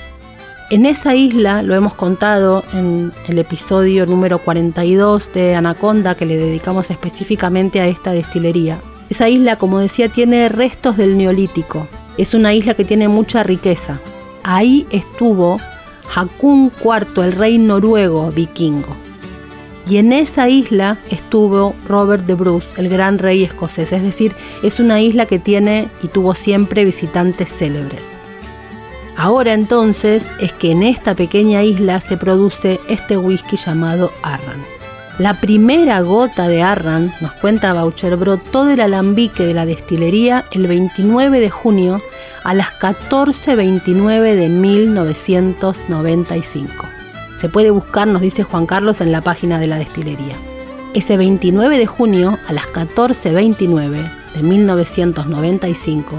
En 0.68 0.84
esa 0.84 1.14
isla, 1.14 1.62
lo 1.62 1.74
hemos 1.74 1.94
contado 1.94 2.64
en 2.74 3.12
el 3.28 3.38
episodio 3.38 4.04
número 4.04 4.40
42 4.40 5.32
de 5.32 5.54
Anaconda 5.54 6.16
que 6.16 6.26
le 6.26 6.36
dedicamos 6.36 6.90
específicamente 6.90 7.80
a 7.80 7.86
esta 7.86 8.12
destilería. 8.12 8.80
Esa 9.08 9.28
isla, 9.28 9.56
como 9.56 9.78
decía, 9.78 10.08
tiene 10.08 10.48
restos 10.48 10.96
del 10.96 11.16
neolítico. 11.16 11.86
Es 12.18 12.34
una 12.34 12.52
isla 12.52 12.74
que 12.74 12.84
tiene 12.84 13.08
mucha 13.08 13.44
riqueza. 13.44 14.00
Ahí 14.42 14.86
estuvo 14.90 15.60
Hakun 16.14 16.72
IV, 16.82 17.24
el 17.24 17.32
rey 17.32 17.58
noruego 17.58 18.30
vikingo 18.30 19.06
y 19.88 19.98
en 19.98 20.12
esa 20.12 20.48
isla 20.48 20.98
estuvo 21.10 21.74
Robert 21.86 22.26
de 22.26 22.34
Bruce, 22.34 22.66
el 22.76 22.88
gran 22.88 23.18
rey 23.18 23.44
escocés, 23.44 23.92
es 23.92 24.02
decir, 24.02 24.34
es 24.62 24.80
una 24.80 25.00
isla 25.00 25.26
que 25.26 25.38
tiene 25.38 25.88
y 26.02 26.08
tuvo 26.08 26.34
siempre 26.34 26.84
visitantes 26.84 27.52
célebres. 27.52 28.08
Ahora 29.16 29.54
entonces 29.54 30.24
es 30.40 30.52
que 30.52 30.72
en 30.72 30.82
esta 30.82 31.14
pequeña 31.14 31.62
isla 31.62 32.00
se 32.00 32.16
produce 32.16 32.80
este 32.88 33.16
whisky 33.16 33.56
llamado 33.56 34.12
Arran. 34.22 34.62
La 35.18 35.40
primera 35.40 36.00
gota 36.00 36.48
de 36.48 36.62
Arran, 36.62 37.12
nos 37.22 37.32
cuenta 37.32 37.72
Boucher, 37.72 38.16
brotó 38.16 38.64
del 38.64 38.80
alambique 38.80 39.46
de 39.46 39.54
la 39.54 39.64
destilería 39.64 40.44
el 40.50 40.66
29 40.66 41.40
de 41.40 41.48
junio 41.48 42.02
a 42.46 42.54
las 42.54 42.72
14.29 42.78 44.36
de 44.36 44.48
1995. 44.48 46.72
Se 47.40 47.48
puede 47.48 47.72
buscar, 47.72 48.06
nos 48.06 48.22
dice 48.22 48.44
Juan 48.44 48.66
Carlos, 48.66 49.00
en 49.00 49.10
la 49.10 49.20
página 49.20 49.58
de 49.58 49.66
la 49.66 49.78
destilería. 49.78 50.36
Ese 50.94 51.16
29 51.16 51.76
de 51.76 51.86
junio 51.86 52.38
a 52.46 52.52
las 52.52 52.66
14.29 52.66 54.08
de 54.36 54.42
1995, 54.44 56.16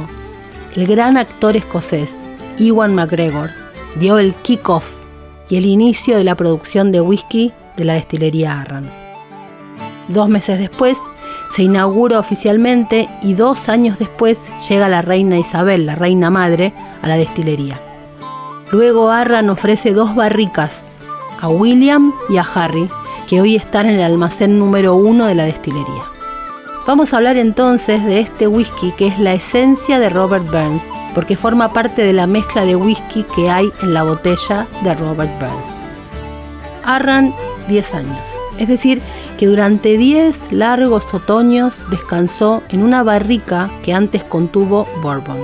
el 0.75 0.85
gran 0.85 1.15
actor 1.15 1.55
escocés 1.55 2.13
Ewan 2.59 2.93
McGregor 2.93 3.51
dio 3.97 4.19
el 4.19 4.35
kick-off 4.35 4.97
y 5.47 5.55
el 5.55 5.65
inicio 5.65 6.17
de 6.17 6.25
la 6.25 6.35
producción 6.35 6.91
de 6.91 6.99
whisky 6.99 7.53
de 7.77 7.85
la 7.85 7.93
destilería 7.93 8.59
Arran. 8.59 8.91
Dos 10.09 10.27
meses 10.27 10.59
después 10.59 10.97
se 11.57 11.63
inaugura 11.63 12.19
oficialmente 12.19 13.09
y 13.23 13.33
dos 13.33 13.67
años 13.67 13.97
después 13.97 14.37
llega 14.69 14.87
la 14.89 15.01
reina 15.01 15.39
Isabel, 15.39 15.87
la 15.87 15.95
reina 15.95 16.29
madre, 16.29 16.71
a 17.01 17.07
la 17.07 17.17
destilería. 17.17 17.81
Luego 18.71 19.09
Arran 19.09 19.49
ofrece 19.49 19.91
dos 19.91 20.13
barricas 20.13 20.83
a 21.41 21.47
William 21.49 22.13
y 22.29 22.37
a 22.37 22.43
Harry, 22.43 22.87
que 23.27 23.41
hoy 23.41 23.55
están 23.55 23.87
en 23.87 23.95
el 23.95 24.03
almacén 24.03 24.59
número 24.59 24.93
uno 24.93 25.25
de 25.25 25.33
la 25.33 25.45
destilería. 25.45 26.03
Vamos 26.85 27.11
a 27.11 27.17
hablar 27.17 27.37
entonces 27.37 28.03
de 28.03 28.19
este 28.19 28.45
whisky 28.45 28.91
que 28.91 29.07
es 29.07 29.17
la 29.17 29.33
esencia 29.33 29.97
de 29.97 30.09
Robert 30.09 30.45
Burns, 30.45 30.83
porque 31.15 31.35
forma 31.35 31.73
parte 31.73 32.03
de 32.03 32.13
la 32.13 32.27
mezcla 32.27 32.65
de 32.65 32.75
whisky 32.75 33.23
que 33.35 33.49
hay 33.49 33.71
en 33.81 33.95
la 33.95 34.03
botella 34.03 34.67
de 34.83 34.93
Robert 34.93 35.31
Burns. 35.39 35.67
Arran 36.83 37.33
10 37.67 37.95
años, 37.95 38.29
es 38.59 38.67
decir, 38.67 39.01
que 39.37 39.47
durante 39.47 39.97
10 39.97 40.51
largos 40.51 41.13
otoños 41.13 41.73
descansó 41.89 42.63
en 42.69 42.83
una 42.83 43.03
barrica 43.03 43.69
que 43.83 43.93
antes 43.93 44.23
contuvo 44.23 44.87
Bourbon. 45.01 45.37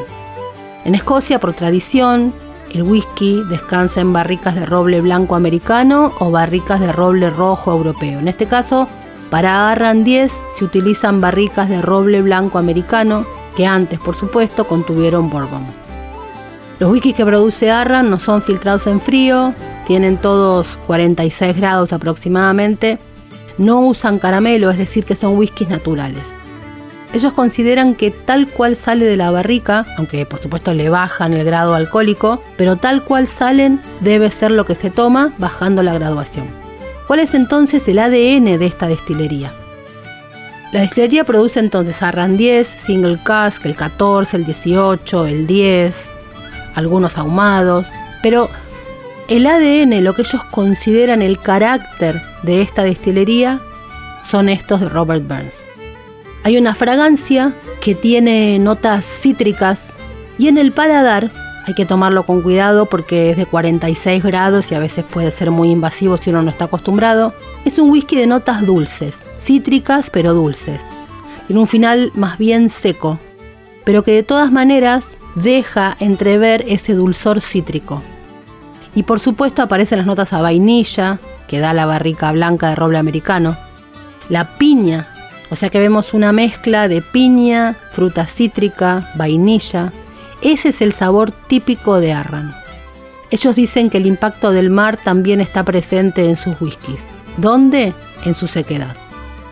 En 0.83 0.95
Escocia, 0.95 1.39
por 1.39 1.53
tradición, 1.53 2.33
el 2.71 2.83
whisky 2.83 3.41
descansa 3.49 4.01
en 4.01 4.11
barricas 4.11 4.55
de 4.55 4.65
roble 4.65 4.99
blanco 4.99 5.35
americano 5.35 6.11
o 6.19 6.31
barricas 6.31 6.79
de 6.79 6.91
roble 6.91 7.29
rojo 7.29 7.71
europeo. 7.71 8.19
En 8.19 8.27
este 8.27 8.47
caso, 8.47 8.87
para 9.29 9.71
Arran 9.71 10.03
10 10.03 10.31
se 10.55 10.65
utilizan 10.65 11.21
barricas 11.21 11.69
de 11.69 11.81
roble 11.81 12.21
blanco 12.21 12.57
americano 12.57 13.25
que 13.55 13.67
antes, 13.67 13.99
por 13.99 14.15
supuesto, 14.15 14.67
contuvieron 14.67 15.29
bourbon. 15.29 15.65
Los 16.79 16.91
whiskies 16.91 17.15
que 17.15 17.25
produce 17.25 17.69
Arran 17.69 18.09
no 18.09 18.17
son 18.17 18.41
filtrados 18.41 18.87
en 18.87 18.99
frío, 18.99 19.53
tienen 19.85 20.17
todos 20.17 20.67
46 20.87 21.55
grados 21.55 21.93
aproximadamente, 21.93 22.97
no 23.57 23.81
usan 23.81 24.19
caramelo, 24.19 24.69
es 24.71 24.77
decir, 24.77 25.05
que 25.05 25.15
son 25.15 25.37
whiskies 25.37 25.69
naturales. 25.69 26.35
Ellos 27.13 27.33
consideran 27.33 27.93
que 27.93 28.09
tal 28.09 28.47
cual 28.47 28.75
sale 28.75 29.05
de 29.05 29.17
la 29.17 29.29
barrica, 29.29 29.85
aunque 29.97 30.25
por 30.25 30.41
supuesto 30.41 30.73
le 30.73 30.89
bajan 30.89 31.33
el 31.33 31.45
grado 31.45 31.75
alcohólico, 31.75 32.41
pero 32.57 32.77
tal 32.77 33.03
cual 33.03 33.27
salen 33.27 33.79
debe 33.99 34.31
ser 34.31 34.49
lo 34.49 34.65
que 34.65 34.73
se 34.73 34.89
toma 34.89 35.31
bajando 35.37 35.83
la 35.83 35.93
graduación. 35.93 36.47
¿Cuál 37.07 37.19
es 37.19 37.35
entonces 37.35 37.87
el 37.87 37.99
ADN 37.99 38.57
de 38.57 38.65
esta 38.65 38.87
destilería? 38.87 39.51
La 40.71 40.79
destilería 40.79 41.23
produce 41.23 41.59
entonces 41.59 42.01
Arran 42.01 42.35
10, 42.35 42.67
Single 42.67 43.19
Cask, 43.23 43.63
el 43.67 43.75
14, 43.75 44.37
el 44.37 44.45
18, 44.45 45.27
el 45.27 45.45
10, 45.45 46.09
algunos 46.73 47.19
ahumados, 47.19 47.85
pero 48.23 48.49
el 49.27 49.47
ADN, 49.47 50.03
lo 50.03 50.13
que 50.15 50.23
ellos 50.23 50.43
consideran 50.45 51.21
el 51.21 51.39
carácter 51.39 52.21
de 52.43 52.61
esta 52.61 52.83
destilería, 52.83 53.61
son 54.29 54.49
estos 54.49 54.81
de 54.81 54.89
Robert 54.89 55.27
Burns. 55.27 55.63
Hay 56.43 56.57
una 56.57 56.75
fragancia 56.75 57.53
que 57.81 57.95
tiene 57.95 58.59
notas 58.59 59.05
cítricas 59.05 59.87
y 60.37 60.47
en 60.47 60.57
el 60.57 60.71
paladar 60.71 61.31
hay 61.65 61.73
que 61.73 61.85
tomarlo 61.85 62.23
con 62.23 62.41
cuidado 62.41 62.87
porque 62.87 63.31
es 63.31 63.37
de 63.37 63.45
46 63.45 64.21
grados 64.23 64.71
y 64.71 64.75
a 64.75 64.79
veces 64.79 65.05
puede 65.05 65.31
ser 65.31 65.51
muy 65.51 65.71
invasivo 65.71 66.17
si 66.17 66.29
uno 66.29 66.41
no 66.41 66.49
está 66.49 66.65
acostumbrado. 66.65 67.33
Es 67.63 67.79
un 67.79 67.89
whisky 67.89 68.17
de 68.17 68.27
notas 68.27 68.65
dulces, 68.65 69.17
cítricas 69.39 70.09
pero 70.11 70.33
dulces. 70.33 70.81
Tiene 71.47 71.61
un 71.61 71.67
final 71.67 72.11
más 72.15 72.37
bien 72.37 72.69
seco, 72.69 73.19
pero 73.85 74.03
que 74.03 74.11
de 74.11 74.23
todas 74.23 74.51
maneras 74.51 75.05
deja 75.35 75.95
entrever 75.99 76.65
ese 76.67 76.93
dulzor 76.93 77.39
cítrico. 77.39 78.01
Y 78.95 79.03
por 79.03 79.19
supuesto 79.19 79.61
aparecen 79.61 79.97
las 79.97 80.07
notas 80.07 80.33
a 80.33 80.41
vainilla, 80.41 81.19
que 81.47 81.59
da 81.59 81.73
la 81.73 81.85
barrica 81.85 82.31
blanca 82.31 82.69
de 82.69 82.75
roble 82.75 82.97
americano, 82.97 83.57
la 84.29 84.57
piña, 84.57 85.07
o 85.49 85.55
sea 85.55 85.69
que 85.69 85.79
vemos 85.79 86.13
una 86.13 86.31
mezcla 86.31 86.87
de 86.87 87.01
piña, 87.01 87.75
fruta 87.91 88.25
cítrica, 88.25 89.11
vainilla. 89.15 89.91
Ese 90.41 90.69
es 90.69 90.81
el 90.81 90.93
sabor 90.93 91.31
típico 91.31 91.99
de 91.99 92.13
Arran. 92.13 92.55
Ellos 93.29 93.55
dicen 93.55 93.89
que 93.89 93.97
el 93.97 94.05
impacto 94.05 94.51
del 94.51 94.69
mar 94.69 94.97
también 94.97 95.41
está 95.41 95.63
presente 95.63 96.29
en 96.29 96.37
sus 96.37 96.59
whiskies. 96.61 97.05
¿Dónde? 97.37 97.93
En 98.25 98.33
su 98.33 98.47
sequedad. 98.47 98.95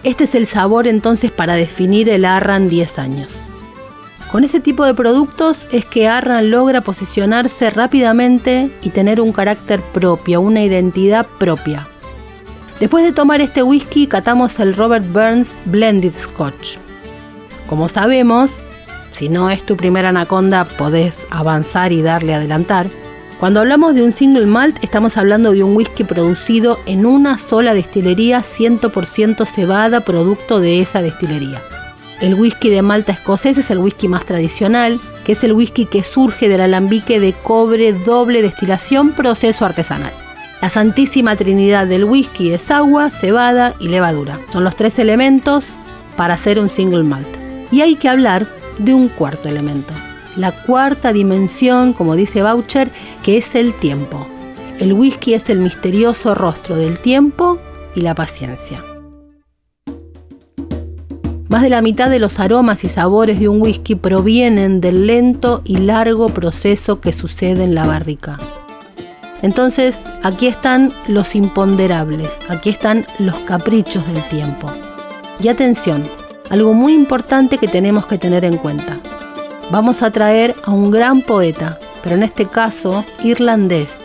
Este 0.03 0.23
es 0.23 0.35
el 0.35 0.47
sabor 0.47 0.87
entonces 0.87 1.31
para 1.31 1.53
definir 1.53 2.09
el 2.09 2.25
Arran 2.25 2.69
10 2.69 2.99
años. 2.99 3.31
Con 4.31 4.45
ese 4.45 4.61
tipo 4.61 4.85
de 4.85 4.93
productos 4.93 5.67
es 5.73 5.83
que 5.83 6.07
Arran 6.07 6.51
logra 6.51 6.79
posicionarse 6.79 7.69
rápidamente 7.69 8.71
y 8.81 8.91
tener 8.91 9.19
un 9.19 9.33
carácter 9.33 9.81
propio, 9.81 10.39
una 10.39 10.63
identidad 10.63 11.27
propia. 11.37 11.87
Después 12.79 13.03
de 13.03 13.11
tomar 13.11 13.41
este 13.41 13.61
whisky, 13.61 14.07
catamos 14.07 14.57
el 14.61 14.73
Robert 14.73 15.05
Burns 15.11 15.51
Blended 15.65 16.15
Scotch. 16.15 16.77
Como 17.67 17.89
sabemos, 17.89 18.51
si 19.11 19.27
no 19.27 19.49
es 19.49 19.65
tu 19.65 19.75
primera 19.75 20.09
anaconda, 20.09 20.63
podés 20.63 21.27
avanzar 21.29 21.91
y 21.91 22.01
darle 22.01 22.33
adelantar. 22.33 22.87
Cuando 23.37 23.59
hablamos 23.59 23.95
de 23.95 24.03
un 24.03 24.13
single 24.13 24.45
malt, 24.45 24.81
estamos 24.81 25.17
hablando 25.17 25.51
de 25.51 25.63
un 25.63 25.75
whisky 25.75 26.05
producido 26.05 26.79
en 26.85 27.05
una 27.05 27.37
sola 27.37 27.73
destilería, 27.73 28.41
100% 28.41 29.45
cebada, 29.45 29.99
producto 29.99 30.61
de 30.61 30.79
esa 30.79 31.01
destilería. 31.01 31.61
El 32.21 32.35
whisky 32.35 32.69
de 32.69 32.83
Malta 32.83 33.13
escocés 33.13 33.57
es 33.57 33.71
el 33.71 33.79
whisky 33.79 34.07
más 34.07 34.25
tradicional, 34.25 35.01
que 35.25 35.31
es 35.31 35.43
el 35.43 35.53
whisky 35.53 35.87
que 35.87 36.03
surge 36.03 36.49
del 36.49 36.61
alambique 36.61 37.19
de 37.19 37.33
cobre 37.33 37.93
doble 37.93 38.43
destilación 38.43 39.13
proceso 39.13 39.65
artesanal. 39.65 40.13
La 40.61 40.69
santísima 40.69 41.35
trinidad 41.35 41.87
del 41.87 42.03
whisky 42.03 42.51
es 42.51 42.69
agua, 42.69 43.09
cebada 43.09 43.73
y 43.79 43.87
levadura. 43.87 44.39
Son 44.53 44.63
los 44.63 44.75
tres 44.75 44.99
elementos 44.99 45.65
para 46.15 46.35
hacer 46.35 46.59
un 46.59 46.69
single 46.69 47.03
malt. 47.03 47.27
Y 47.71 47.81
hay 47.81 47.95
que 47.95 48.07
hablar 48.09 48.45
de 48.77 48.93
un 48.93 49.07
cuarto 49.07 49.49
elemento. 49.49 49.91
La 50.35 50.51
cuarta 50.51 51.13
dimensión, 51.13 51.93
como 51.93 52.15
dice 52.15 52.43
Boucher, 52.43 52.91
que 53.23 53.37
es 53.37 53.55
el 53.55 53.73
tiempo. 53.73 54.27
El 54.77 54.93
whisky 54.93 55.33
es 55.33 55.49
el 55.49 55.57
misterioso 55.57 56.35
rostro 56.35 56.75
del 56.75 56.99
tiempo 56.99 57.57
y 57.95 58.01
la 58.01 58.13
paciencia. 58.13 58.83
Más 61.51 61.63
de 61.63 61.69
la 61.69 61.81
mitad 61.81 62.09
de 62.09 62.19
los 62.19 62.39
aromas 62.39 62.85
y 62.85 62.87
sabores 62.87 63.37
de 63.37 63.49
un 63.49 63.61
whisky 63.61 63.95
provienen 63.95 64.79
del 64.79 65.05
lento 65.05 65.61
y 65.65 65.79
largo 65.79 66.29
proceso 66.29 67.01
que 67.01 67.11
sucede 67.11 67.65
en 67.65 67.75
la 67.75 67.85
barrica. 67.85 68.37
Entonces, 69.41 69.97
aquí 70.23 70.47
están 70.47 70.93
los 71.09 71.35
imponderables, 71.35 72.29
aquí 72.47 72.69
están 72.69 73.05
los 73.19 73.35
caprichos 73.39 74.07
del 74.07 74.23
tiempo. 74.29 74.71
Y 75.41 75.49
atención, 75.49 76.03
algo 76.49 76.73
muy 76.73 76.93
importante 76.93 77.57
que 77.57 77.67
tenemos 77.67 78.05
que 78.05 78.17
tener 78.17 78.45
en 78.45 78.55
cuenta. 78.55 79.01
Vamos 79.71 80.03
a 80.03 80.11
traer 80.11 80.55
a 80.63 80.71
un 80.71 80.89
gran 80.89 81.21
poeta, 81.21 81.77
pero 82.01 82.15
en 82.15 82.23
este 82.23 82.45
caso 82.45 83.03
irlandés, 83.25 83.97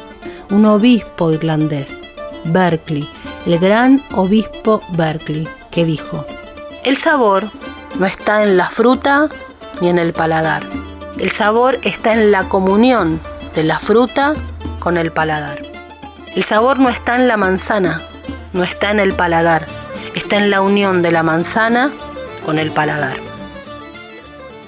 un 0.50 0.64
obispo 0.64 1.30
irlandés, 1.30 1.96
Berkeley, 2.46 3.06
el 3.46 3.60
gran 3.60 4.02
obispo 4.16 4.80
Berkeley, 4.96 5.46
que 5.70 5.84
dijo, 5.84 6.26
el 6.86 6.96
sabor 6.96 7.50
no 7.98 8.06
está 8.06 8.44
en 8.44 8.56
la 8.56 8.70
fruta 8.70 9.28
ni 9.80 9.88
en 9.88 9.98
el 9.98 10.12
paladar. 10.12 10.62
El 11.18 11.32
sabor 11.32 11.80
está 11.82 12.14
en 12.14 12.30
la 12.30 12.48
comunión 12.48 13.20
de 13.56 13.64
la 13.64 13.80
fruta 13.80 14.36
con 14.78 14.96
el 14.96 15.10
paladar. 15.10 15.60
El 16.36 16.44
sabor 16.44 16.78
no 16.78 16.88
está 16.88 17.16
en 17.16 17.26
la 17.26 17.36
manzana, 17.36 18.02
no 18.52 18.62
está 18.62 18.92
en 18.92 19.00
el 19.00 19.14
paladar, 19.14 19.66
está 20.14 20.36
en 20.36 20.48
la 20.48 20.60
unión 20.60 21.02
de 21.02 21.10
la 21.10 21.24
manzana 21.24 21.92
con 22.44 22.56
el 22.56 22.70
paladar. 22.70 23.16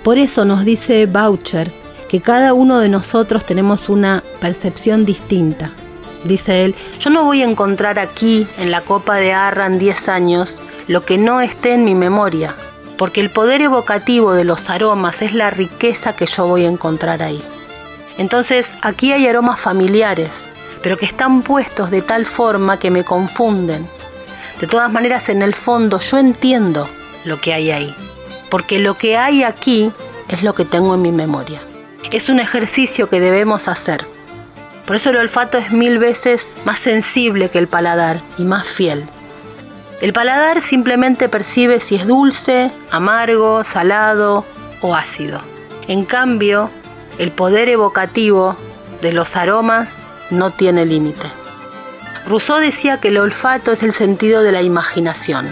Por 0.03 0.19
eso 0.19 0.45
nos 0.45 0.65
dice 0.65 1.07
Boucher 1.07 1.71
que 2.09 2.21
cada 2.21 2.53
uno 2.53 2.81
de 2.81 2.89
nosotros 2.89 3.47
tenemos 3.47 3.89
una 3.89 4.25
percepción 4.41 5.05
distinta. 5.05 5.71
Dice 6.25 6.65
él, 6.65 6.75
yo 6.99 7.11
no 7.11 7.23
voy 7.23 7.43
a 7.43 7.49
encontrar 7.49 8.01
aquí 8.01 8.45
en 8.59 8.73
la 8.73 8.81
copa 8.81 9.19
de 9.19 9.35
Arran 9.35 9.79
10 9.79 10.09
años 10.09 10.59
lo 10.89 11.05
que 11.05 11.19
no 11.19 11.41
esté 11.41 11.75
en 11.75 11.85
mi 11.85 11.95
memoria, 11.95 12.55
porque 12.97 13.21
el 13.21 13.31
poder 13.31 13.61
evocativo 13.61 14.33
de 14.33 14.45
los 14.45 14.69
aromas 14.71 15.23
es 15.23 15.35
la 15.35 15.51
riqueza 15.51 16.17
que 16.17 16.27
yo 16.27 16.47
voy 16.47 16.65
a 16.65 16.69
encontrar 16.69 17.23
ahí. 17.23 17.43
Entonces 18.17 18.75
aquí 18.83 19.13
hay 19.13 19.29
aromas 19.29 19.61
familiares, 19.61 20.31
pero 20.83 20.97
que 20.97 21.05
están 21.05 21.43
puestos 21.43 21.91
de 21.91 22.03
tal 22.03 22.27
forma 22.27 22.79
que 22.79 22.91
me 22.91 23.05
confunden. 23.05 23.87
De 24.61 24.67
todas 24.67 24.91
maneras, 24.91 25.29
en 25.29 25.43
el 25.43 25.55
fondo 25.55 26.01
yo 26.01 26.19
entiendo 26.19 26.89
lo 27.25 27.41
que 27.41 27.53
hay 27.53 27.71
ahí, 27.71 27.95
porque 28.51 28.81
lo 28.81 28.97
que 28.97 29.17
hay 29.17 29.45
aquí 29.45 29.93
es 30.29 30.43
lo 30.43 30.55
que 30.55 30.65
tengo 30.65 30.95
en 30.95 31.03
mi 31.03 31.13
memoria. 31.13 31.61
Es 32.11 32.31
un 32.31 32.41
ejercicio 32.41 33.11
que 33.11 33.21
debemos 33.21 33.69
hacer. 33.69 34.07
Por 34.87 34.97
eso 34.97 35.11
el 35.11 35.19
olfato 35.19 35.59
es 35.59 35.71
mil 35.71 35.99
veces 35.99 36.47
más 36.65 36.79
sensible 36.79 37.51
que 37.51 37.59
el 37.59 37.69
paladar 37.69 38.23
y 38.39 38.45
más 38.45 38.67
fiel. 38.67 39.07
El 40.01 40.13
paladar 40.13 40.61
simplemente 40.61 41.29
percibe 41.29 41.81
si 41.81 41.97
es 41.97 42.07
dulce, 42.07 42.71
amargo, 42.91 43.65
salado 43.65 44.45
o 44.81 44.95
ácido. 44.95 45.41
En 45.89 46.05
cambio, 46.05 46.71
el 47.19 47.33
poder 47.33 47.69
evocativo 47.69 48.57
de 49.03 49.13
los 49.13 49.35
aromas 49.35 49.91
no 50.31 50.53
tiene 50.53 50.87
límite. 50.87 51.27
Rousseau 52.27 52.61
decía 52.61 53.01
que 53.01 53.09
el 53.09 53.19
olfato 53.19 53.73
es 53.73 53.83
el 53.83 53.93
sentido 53.93 54.43
de 54.43 54.53
la 54.53 54.63
imaginación. 54.63 55.49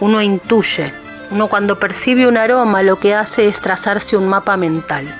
Uno 0.00 0.22
intuye, 0.22 0.94
uno 1.30 1.48
cuando 1.48 1.78
percibe 1.78 2.26
un 2.26 2.38
aroma 2.38 2.82
lo 2.82 2.98
que 2.98 3.14
hace 3.14 3.48
es 3.48 3.60
trazarse 3.60 4.16
un 4.16 4.28
mapa 4.28 4.56
mental. 4.56 5.12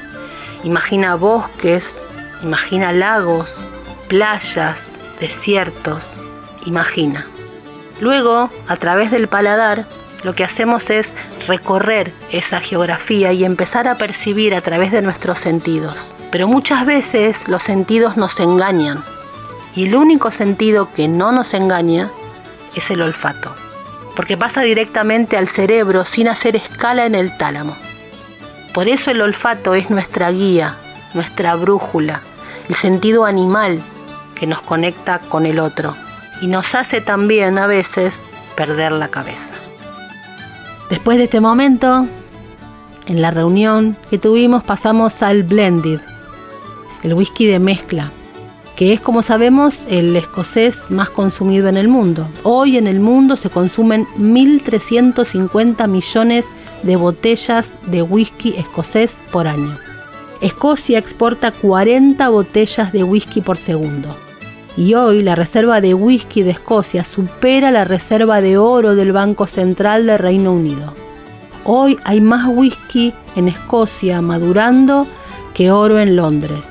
Imagina 0.63 1.17
bosques, 1.17 1.99
imagina 2.43 2.93
lagos, 2.93 3.53
playas, 4.09 4.87
desiertos, 5.21 6.09
imagina. 6.65 7.27
Luego, 8.01 8.51
a 8.67 8.77
través 8.77 9.11
del 9.11 9.29
paladar, 9.29 9.87
lo 10.25 10.35
que 10.35 10.43
hacemos 10.43 10.91
es 10.91 11.15
recorrer 11.47 12.13
esa 12.33 12.61
geografía 12.61 13.33
y 13.33 13.45
empezar 13.45 13.87
a 13.87 13.97
percibir 13.97 14.55
a 14.55 14.63
través 14.63 14.91
de 14.91 15.03
nuestros 15.03 15.39
sentidos. 15.39 16.13
Pero 16.33 16.49
muchas 16.49 16.87
veces 16.87 17.47
los 17.47 17.63
sentidos 17.63 18.17
nos 18.17 18.41
engañan 18.41 19.05
y 19.77 19.87
el 19.87 19.95
único 19.95 20.31
sentido 20.31 20.93
que 20.95 21.09
no 21.09 21.31
nos 21.31 21.55
engaña 21.55 22.11
es 22.75 22.91
el 22.91 23.03
olfato, 23.03 23.55
porque 24.17 24.37
pasa 24.37 24.63
directamente 24.63 25.37
al 25.37 25.47
cerebro 25.47 26.05
sin 26.05 26.27
hacer 26.27 26.57
escala 26.57 27.07
en 27.07 27.15
el 27.15 27.37
tálamo. 27.37 27.77
Por 28.73 28.89
eso 28.89 29.13
el 29.13 29.21
olfato 29.21 29.75
es 29.75 29.91
nuestra 29.91 30.31
guía, 30.31 30.77
nuestra 31.13 31.55
brújula, 31.55 32.23
el 32.69 32.75
sentido 32.75 33.25
animal 33.25 33.81
que 34.35 34.47
nos 34.47 34.63
conecta 34.63 35.21
con 35.21 35.47
el 35.47 35.61
otro 35.61 35.97
y 36.45 36.47
nos 36.47 36.75
hace 36.75 37.01
también 37.01 37.57
a 37.57 37.67
veces 37.67 38.13
perder 38.55 38.93
la 38.93 39.09
cabeza. 39.09 39.55
Después 40.91 41.17
de 41.17 41.25
este 41.25 41.41
momento, 41.41 42.07
en 43.07 43.23
la 43.23 43.31
reunión 43.31 43.97
que 44.11 44.19
tuvimos 44.19 44.63
pasamos 44.63 45.23
al 45.23 45.45
blended, 45.45 46.01
el 47.03 47.15
whisky 47.15 47.47
de 47.47 47.59
mezcla. 47.59 48.11
que 48.77 48.93
es 48.93 49.01
como 49.01 49.23
sabemos 49.23 49.85
el 49.89 50.15
escocés 50.17 50.91
más 50.91 51.09
consumido 51.09 51.69
en 51.69 51.77
el 51.77 51.87
mundo. 51.87 52.29
Hoy 52.43 52.77
en 52.77 52.89
el 52.89 52.99
mundo 52.99 53.37
se 53.37 53.49
consumen 53.49 54.05
1.350 54.19 55.87
millones 55.89 56.45
de 56.83 56.97
botellas 56.97 57.69
de 57.87 58.03
whisky 58.03 58.55
escocés 58.59 59.17
por 59.31 59.47
año. 59.47 59.79
Escocia 60.41 60.99
exporta 60.99 61.53
40 61.53 62.29
botellas 62.29 62.93
de 62.93 63.05
whisky 63.05 63.41
por 63.41 63.57
segundo. 63.57 64.15
Y 64.77 64.95
hoy 64.95 65.23
la 65.23 65.37
reserva 65.37 65.81
de 65.81 65.95
whisky 65.95 66.43
de 66.43 66.51
Escocia 66.51 67.05
supera 67.05 67.71
la 67.71 67.85
reserva 67.85 68.41
de 68.41 68.59
oro 68.59 68.97
del 68.97 69.13
Banco 69.13 69.47
Central 69.47 70.07
del 70.07 70.19
Reino 70.19 70.53
Unido. 70.53 70.95
Hoy 71.65 71.97
hay 72.03 72.21
más 72.21 72.49
whisky 72.49 73.13
en 73.37 73.47
Escocia 73.49 74.21
madurando 74.21 75.07
que 75.55 75.71
oro 75.71 76.01
en 76.01 76.17
Londres. 76.17 76.67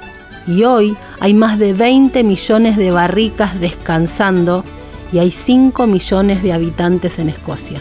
Y 0.45 0.65
hoy 0.65 0.97
hay 1.21 1.33
más 1.33 1.57
de 1.57 1.73
20 1.73 2.25
millones 2.25 2.75
de 2.75 2.91
barricas 2.91 3.57
descansando 3.61 4.65
y 5.13 5.19
hay 5.19 5.31
5 5.31 5.87
millones 5.87 6.43
de 6.43 6.51
habitantes 6.51 7.19
en 7.19 7.29
Escocia. 7.29 7.79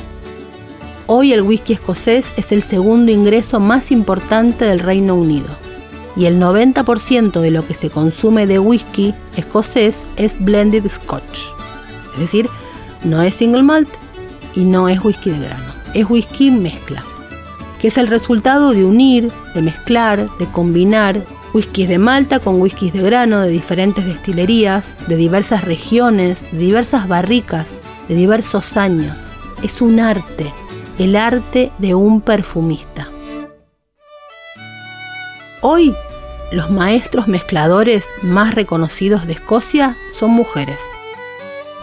Hoy 1.08 1.32
el 1.32 1.42
whisky 1.42 1.72
escocés 1.72 2.26
es 2.36 2.52
el 2.52 2.62
segundo 2.62 3.10
ingreso 3.10 3.58
más 3.58 3.90
importante 3.90 4.64
del 4.66 4.78
Reino 4.78 5.16
Unido 5.16 5.48
y 6.16 6.26
el 6.26 6.38
90% 6.38 7.40
de 7.40 7.50
lo 7.50 7.66
que 7.66 7.74
se 7.74 7.90
consume 7.90 8.46
de 8.46 8.58
whisky 8.58 9.14
escocés 9.36 9.96
es 10.16 10.42
blended 10.42 10.88
scotch. 10.88 11.40
Es 12.14 12.20
decir, 12.20 12.48
no 13.04 13.22
es 13.22 13.34
single 13.34 13.62
malt 13.62 13.88
y 14.54 14.64
no 14.64 14.88
es 14.88 15.02
whisky 15.02 15.30
de 15.30 15.46
grano, 15.46 15.72
es 15.94 16.08
whisky 16.08 16.50
mezcla, 16.50 17.02
que 17.80 17.88
es 17.88 17.98
el 17.98 18.06
resultado 18.06 18.72
de 18.72 18.84
unir, 18.84 19.32
de 19.54 19.62
mezclar, 19.62 20.28
de 20.38 20.46
combinar 20.46 21.24
whiskies 21.52 21.88
de 21.88 21.98
Malta 21.98 22.38
con 22.38 22.60
whiskies 22.60 22.92
de 22.92 23.02
grano 23.02 23.40
de 23.40 23.48
diferentes 23.48 24.04
destilerías, 24.04 24.96
de 25.06 25.16
diversas 25.16 25.64
regiones, 25.64 26.50
de 26.52 26.58
diversas 26.58 27.08
barricas, 27.08 27.68
de 28.08 28.14
diversos 28.14 28.76
años. 28.76 29.18
Es 29.62 29.80
un 29.82 30.00
arte, 30.00 30.52
el 30.98 31.16
arte 31.16 31.70
de 31.78 31.94
un 31.94 32.20
perfumista. 32.20 33.08
Hoy, 35.64 35.94
los 36.50 36.70
maestros 36.70 37.28
mezcladores 37.28 38.04
más 38.20 38.56
reconocidos 38.56 39.28
de 39.28 39.34
Escocia 39.34 39.96
son 40.18 40.32
mujeres. 40.32 40.80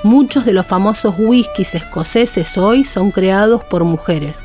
Muchos 0.03 0.43
de 0.43 0.51
los 0.51 0.67
famosos 0.67 1.15
whiskies 1.17 1.75
escoceses 1.75 2.57
hoy 2.57 2.83
son 2.83 3.11
creados 3.11 3.63
por 3.63 3.85
mujeres 3.85 4.37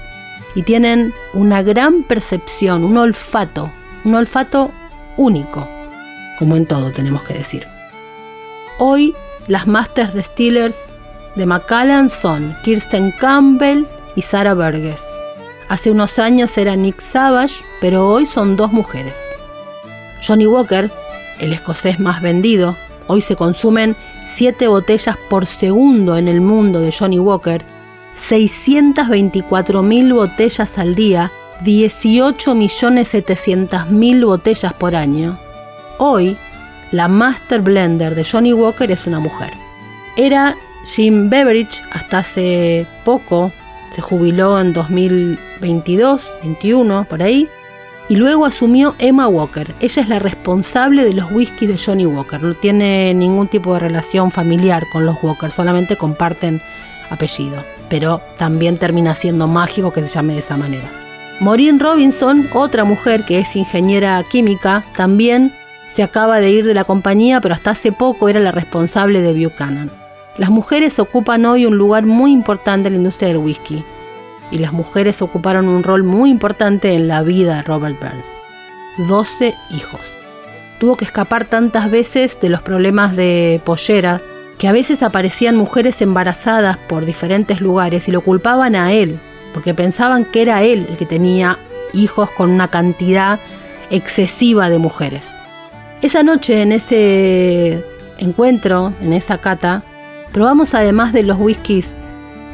y 0.54 0.62
tienen 0.62 1.12
una 1.32 1.62
gran 1.62 2.04
percepción, 2.04 2.84
un 2.84 2.96
olfato, 2.96 3.72
un 4.04 4.14
olfato 4.14 4.70
único, 5.16 5.66
como 6.38 6.54
en 6.54 6.66
todo 6.66 6.92
tenemos 6.92 7.24
que 7.24 7.34
decir. 7.34 7.66
Hoy 8.78 9.16
las 9.48 9.66
Masters 9.66 10.14
Distillers 10.14 10.76
de 11.34 11.44
Macallan 11.44 12.08
son 12.08 12.56
Kirsten 12.62 13.10
Campbell 13.10 13.84
y 14.14 14.22
Sarah 14.22 14.54
Burgess. 14.54 15.13
Hace 15.68 15.90
unos 15.90 16.18
años 16.18 16.56
era 16.58 16.76
Nick 16.76 17.00
Savage, 17.00 17.54
pero 17.80 18.06
hoy 18.08 18.26
son 18.26 18.56
dos 18.56 18.72
mujeres. 18.72 19.16
Johnny 20.26 20.46
Walker, 20.46 20.90
el 21.40 21.52
escocés 21.52 22.00
más 22.00 22.22
vendido, 22.22 22.74
hoy 23.06 23.20
se 23.20 23.36
consumen 23.36 23.94
7 24.34 24.68
botellas 24.68 25.18
por 25.28 25.44
segundo 25.46 26.16
en 26.16 26.28
el 26.28 26.40
mundo 26.40 26.80
de 26.80 26.92
Johnny 26.92 27.18
Walker, 27.18 27.62
624.000 28.16 30.14
botellas 30.14 30.78
al 30.78 30.94
día 30.94 31.30
18.700.000 31.62 34.24
botellas 34.24 34.72
por 34.74 34.94
año. 34.94 35.36
Hoy, 35.98 36.36
la 36.90 37.08
Master 37.08 37.60
Blender 37.60 38.14
de 38.14 38.24
Johnny 38.24 38.52
Walker 38.52 38.88
es 38.90 39.06
una 39.06 39.20
mujer. 39.20 39.52
Era 40.16 40.56
Jim 40.84 41.30
Beveridge 41.30 41.80
hasta 41.92 42.18
hace 42.18 42.86
poco, 43.04 43.52
se 43.94 44.02
jubiló 44.02 44.60
en 44.60 44.72
2022, 44.72 46.28
21, 46.42 47.06
por 47.08 47.22
ahí, 47.22 47.48
y 48.08 48.16
luego 48.16 48.44
asumió 48.44 48.94
Emma 48.98 49.28
Walker. 49.28 49.74
Ella 49.80 50.02
es 50.02 50.08
la 50.08 50.18
responsable 50.18 51.04
de 51.04 51.14
los 51.14 51.30
whiskies 51.30 51.70
de 51.70 51.78
Johnny 51.78 52.04
Walker. 52.04 52.42
No 52.42 52.54
tiene 52.54 53.14
ningún 53.14 53.48
tipo 53.48 53.72
de 53.74 53.80
relación 53.80 54.30
familiar 54.30 54.84
con 54.92 55.06
los 55.06 55.16
Walker, 55.22 55.50
solamente 55.50 55.96
comparten 55.96 56.60
apellido. 57.10 57.62
Pero 57.88 58.20
también 58.38 58.78
termina 58.78 59.14
siendo 59.14 59.46
mágico 59.46 59.92
que 59.92 60.00
se 60.02 60.08
llame 60.08 60.34
de 60.34 60.40
esa 60.40 60.56
manera. 60.56 60.90
Maureen 61.40 61.80
Robinson, 61.80 62.48
otra 62.52 62.84
mujer 62.84 63.24
que 63.24 63.38
es 63.38 63.56
ingeniera 63.56 64.22
química, 64.24 64.84
también 64.96 65.52
se 65.94 66.02
acaba 66.02 66.40
de 66.40 66.50
ir 66.50 66.64
de 66.64 66.74
la 66.74 66.84
compañía, 66.84 67.40
pero 67.40 67.54
hasta 67.54 67.70
hace 67.70 67.92
poco 67.92 68.28
era 68.28 68.40
la 68.40 68.52
responsable 68.52 69.20
de 69.20 69.32
Buchanan. 69.32 70.03
Las 70.36 70.50
mujeres 70.50 70.98
ocupan 70.98 71.44
hoy 71.46 71.64
un 71.66 71.76
lugar 71.76 72.04
muy 72.04 72.32
importante 72.32 72.88
en 72.88 72.94
la 72.94 72.98
industria 72.98 73.28
del 73.28 73.38
whisky, 73.38 73.84
y 74.50 74.58
las 74.58 74.72
mujeres 74.72 75.22
ocuparon 75.22 75.68
un 75.68 75.82
rol 75.82 76.02
muy 76.02 76.30
importante 76.30 76.94
en 76.94 77.08
la 77.08 77.22
vida 77.22 77.56
de 77.56 77.62
Robert 77.62 77.98
Burns. 78.00 79.08
12 79.08 79.54
hijos. 79.70 80.00
Tuvo 80.78 80.96
que 80.96 81.04
escapar 81.04 81.44
tantas 81.44 81.90
veces 81.90 82.40
de 82.40 82.48
los 82.48 82.62
problemas 82.62 83.16
de 83.16 83.60
polleras 83.64 84.22
que 84.58 84.68
a 84.68 84.72
veces 84.72 85.02
aparecían 85.02 85.56
mujeres 85.56 86.02
embarazadas 86.02 86.76
por 86.76 87.04
diferentes 87.04 87.60
lugares 87.60 88.08
y 88.08 88.12
lo 88.12 88.20
culpaban 88.20 88.74
a 88.76 88.92
él 88.92 89.18
porque 89.54 89.72
pensaban 89.72 90.24
que 90.24 90.42
era 90.42 90.64
él 90.64 90.86
el 90.90 90.98
que 90.98 91.06
tenía 91.06 91.58
hijos 91.94 92.28
con 92.30 92.50
una 92.50 92.68
cantidad 92.68 93.38
excesiva 93.90 94.68
de 94.68 94.78
mujeres. 94.78 95.24
Esa 96.02 96.24
noche, 96.24 96.60
en 96.60 96.72
ese 96.72 97.82
encuentro, 98.18 98.92
en 99.00 99.12
esa 99.12 99.38
cata, 99.38 99.84
probamos 100.34 100.74
además 100.74 101.12
de 101.12 101.22
los 101.22 101.38
whiskies 101.38 101.94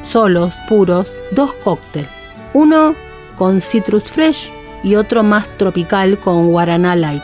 solos, 0.03 0.53
puros, 0.69 1.09
dos 1.33 1.53
cócteles. 1.65 2.09
Uno 2.53 2.95
con 3.37 3.63
citrus 3.63 4.05
fresh 4.05 4.51
y 4.83 4.97
otro 4.97 5.23
más 5.23 5.49
tropical 5.57 6.19
con 6.19 6.49
guaraná 6.49 6.95
light. 6.95 7.23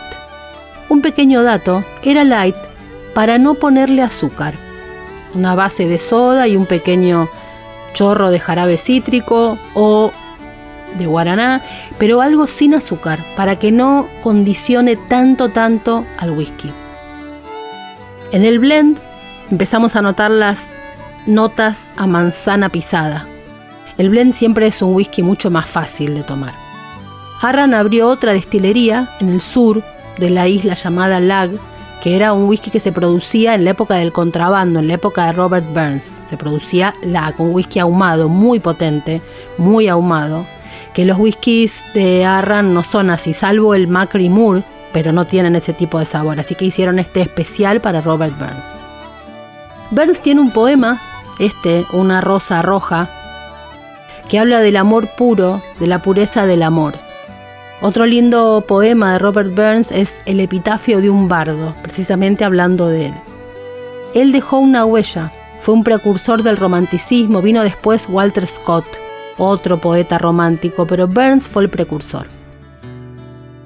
Un 0.89 1.03
pequeño 1.03 1.43
dato, 1.43 1.85
era 2.03 2.25
light 2.25 2.57
para 3.15 3.39
no 3.39 3.55
ponerle 3.55 4.03
azúcar. 4.03 4.55
Una 5.35 5.55
base 5.55 5.87
de 5.87 5.99
soda 5.99 6.49
y 6.49 6.57
un 6.57 6.65
pequeño 6.65 7.29
chorro 7.93 8.31
de 8.31 8.41
jarabe 8.41 8.79
cítrico 8.79 9.59
o 9.75 10.11
de 10.99 11.07
guaraná, 11.07 11.63
pero 11.99 12.23
algo 12.23 12.47
sin 12.47 12.73
azúcar, 12.73 13.23
para 13.37 13.59
que 13.59 13.73
no 13.73 14.09
condicione 14.23 14.97
tanto, 14.97 15.51
tanto 15.51 16.07
al 16.17 16.31
whisky. 16.31 16.73
En 18.33 18.45
el 18.45 18.59
blend 18.59 18.99
empezamos 19.51 19.97
a 19.97 20.03
notar 20.03 20.31
las 20.31 20.61
notas 21.27 21.87
a 21.97 22.07
manzana 22.07 22.69
pisada. 22.69 23.27
El 23.99 24.11
blend 24.11 24.35
siempre 24.35 24.67
es 24.67 24.83
un 24.83 24.95
whisky 24.95 25.23
mucho 25.23 25.51
más 25.51 25.67
fácil 25.67 26.15
de 26.15 26.23
tomar. 26.23 26.55
Arran 27.41 27.75
abrió 27.75 28.09
otra 28.09 28.33
destilería 28.33 29.09
en 29.21 29.29
el 29.29 29.41
sur 29.41 29.83
de 30.19 30.31
la 30.31 30.49
isla 30.49 30.75
llamada 30.75 31.21
Lag, 31.21 31.51
que 32.03 32.17
era 32.17 32.33
un 32.33 32.45
whisky 32.45 32.71
que 32.71 32.81
se 32.81 32.93
producía 32.93 33.55
en 33.55 33.65
la 33.65 33.71
época 33.71 33.95
del 33.95 34.13
contrabando, 34.13 34.81
en 34.81 34.89
la 34.89 34.95
época 34.95 35.27
de 35.27 35.33
Robert 35.33 35.67
Burns. 35.73 36.13
Se 36.29 36.37
producía 36.37 36.95
la 37.03 37.33
con 37.33 37.55
whisky 37.55 37.79
ahumado, 37.79 38.29
muy 38.29 38.59
potente, 38.59 39.23
muy 39.59 39.89
ahumado. 39.89 40.47
Que 40.95 41.05
los 41.05 41.19
whiskies 41.19 41.73
de 41.95 42.25
Arran 42.25 42.73
no 42.73 42.83
son 42.83 43.11
así, 43.11 43.35
salvo 43.35 43.75
el 43.75 43.87
Macri 43.87 44.29
Moore, 44.29 44.63
pero 44.93 45.13
no 45.13 45.27
tienen 45.27 45.57
ese 45.57 45.73
tipo 45.73 45.99
de 45.99 46.07
sabor. 46.07 46.41
Así 46.41 46.55
que 46.55 46.65
hicieron 46.65 46.99
este 46.99 47.21
especial 47.21 47.81
para 47.81 48.01
Robert 48.01 48.37
Burns. 48.39 48.86
Burns 49.91 50.21
tiene 50.21 50.41
un 50.41 50.51
poema, 50.51 51.01
este, 51.39 51.87
Una 51.93 52.21
rosa 52.21 52.61
roja, 52.63 53.09
que 54.29 54.39
habla 54.39 54.61
del 54.61 54.77
amor 54.77 55.09
puro, 55.17 55.63
de 55.79 55.87
la 55.87 56.01
pureza 56.01 56.47
del 56.47 56.63
amor. 56.63 56.95
Otro 57.81 58.05
lindo 58.05 58.65
poema 58.67 59.13
de 59.13 59.19
Robert 59.19 59.55
Burns 59.55 59.93
es 59.93 60.21
El 60.25 60.41
epitafio 60.41 61.01
de 61.01 61.11
un 61.11 61.29
bardo, 61.29 61.75
precisamente 61.83 62.45
hablando 62.45 62.89
de 62.89 63.07
él. 63.07 63.15
Él 64.15 64.33
dejó 64.33 64.59
una 64.59 64.85
huella, 64.85 65.31
fue 65.61 65.75
un 65.75 65.85
precursor 65.85 66.43
del 66.43 66.57
romanticismo, 66.57 67.41
vino 67.41 67.63
después 67.63 68.09
Walter 68.09 68.47
Scott, 68.47 68.87
otro 69.39 69.79
poeta 69.79 70.19
romántico, 70.19 70.87
pero 70.87 71.07
Burns 71.07 71.47
fue 71.47 71.63
el 71.63 71.71
precursor. 71.71 72.27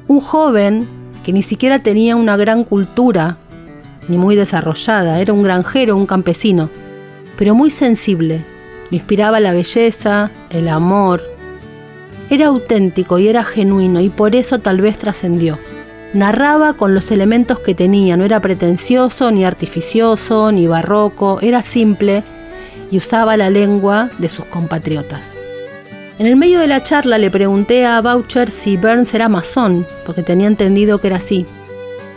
Un 0.07 0.21
joven 0.21 0.89
que 1.25 1.33
ni 1.33 1.43
siquiera 1.43 1.79
tenía 1.79 2.17
una 2.17 2.37
gran 2.37 2.65
cultura, 2.65 3.37
ni 4.09 4.19
muy 4.19 4.37
desarrollada, 4.37 5.21
era 5.21 5.33
un 5.33 5.43
granjero, 5.43 5.97
un 5.97 6.07
campesino, 6.07 6.71
pero 7.37 7.55
muy 7.55 7.71
sensible, 7.71 8.45
le 8.91 8.97
inspiraba 8.97 9.41
la 9.41 9.53
belleza, 9.53 10.31
el 10.51 10.69
amor, 10.69 11.23
era 12.31 12.47
auténtico 12.47 13.19
y 13.19 13.27
era 13.27 13.43
genuino 13.43 14.01
y 14.01 14.09
por 14.09 14.37
eso 14.37 14.61
tal 14.61 14.81
vez 14.81 14.99
trascendió. 14.99 15.59
Narraba 16.15 16.75
con 16.75 16.95
los 16.95 17.11
elementos 17.11 17.59
que 17.59 17.75
tenía, 17.75 18.17
no 18.17 18.25
era 18.25 18.41
pretencioso, 18.41 19.31
ni 19.31 19.45
artificioso, 19.45 20.53
ni 20.53 20.67
barroco, 20.67 21.41
era 21.41 21.63
simple 21.63 22.23
y 22.91 22.99
usaba 22.99 23.37
la 23.37 23.51
lengua 23.51 24.11
de 24.19 24.29
sus 24.29 24.45
compatriotas. 24.45 25.23
En 26.21 26.27
el 26.27 26.37
medio 26.37 26.61
de 26.61 26.67
la 26.67 26.85
charla 26.85 27.19
le 27.19 27.31
pregunté 27.31 27.87
a 27.87 28.01
Boucher 28.01 28.51
si 28.51 28.77
Burns 28.77 29.15
era 29.15 29.29
masón, 29.29 29.87
porque 30.05 30.23
tenía 30.23 30.49
entendido 30.49 31.01
que 31.01 31.07
era 31.09 31.17
así. 31.17 31.47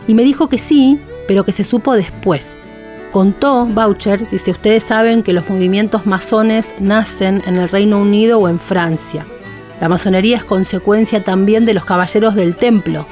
Y 0.08 0.14
me 0.14 0.24
dijo 0.24 0.50
que 0.50 0.58
sí, 0.58 1.00
pero 1.28 1.44
que 1.44 1.52
se 1.52 1.64
supo 1.64 1.94
después. 1.94 2.58
Contó 3.12 3.66
Boucher, 3.66 4.28
dice, 4.30 4.52
ustedes 4.52 4.84
saben 4.84 5.24
que 5.24 5.34
los 5.34 5.50
movimientos 5.50 6.06
masones 6.06 6.68
nacen 6.80 7.44
en 7.46 7.58
el 7.58 7.70
Reino 7.70 8.00
Unido 8.00 8.40
o 8.40 8.50
en 8.50 8.60
Francia. 8.60 9.26
La 9.80 9.90
masonería 9.90 10.38
es 10.38 10.44
consecuencia 10.44 11.24
también 11.24 11.66
de 11.66 11.74
los 11.74 11.86
caballeros 11.86 12.36
del 12.36 12.56
templo, 12.56 13.06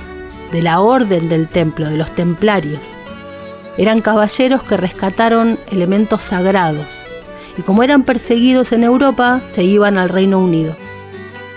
de 0.52 0.62
la 0.62 0.80
orden 0.80 1.30
del 1.30 1.48
templo, 1.48 1.90
de 1.90 1.98
los 1.98 2.14
templarios. 2.16 2.82
Eran 3.78 4.02
caballeros 4.02 4.64
que 4.64 4.78
rescataron 4.78 5.60
elementos 5.72 6.22
sagrados 6.22 6.86
y 7.58 7.62
como 7.62 7.84
eran 7.84 8.04
perseguidos 8.04 8.72
en 8.72 8.84
Europa, 8.84 9.42
se 9.52 9.64
iban 9.64 9.98
al 9.98 10.10
Reino 10.10 10.40
Unido. 10.40 10.76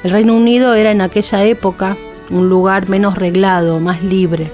El 0.03 0.11
Reino 0.11 0.35
Unido 0.35 0.75
era 0.75 0.91
en 0.91 1.01
aquella 1.01 1.45
época 1.45 1.97
un 2.31 2.49
lugar 2.49 2.89
menos 2.89 3.17
reglado, 3.17 3.81
más 3.81 4.03
libre. 4.03 4.53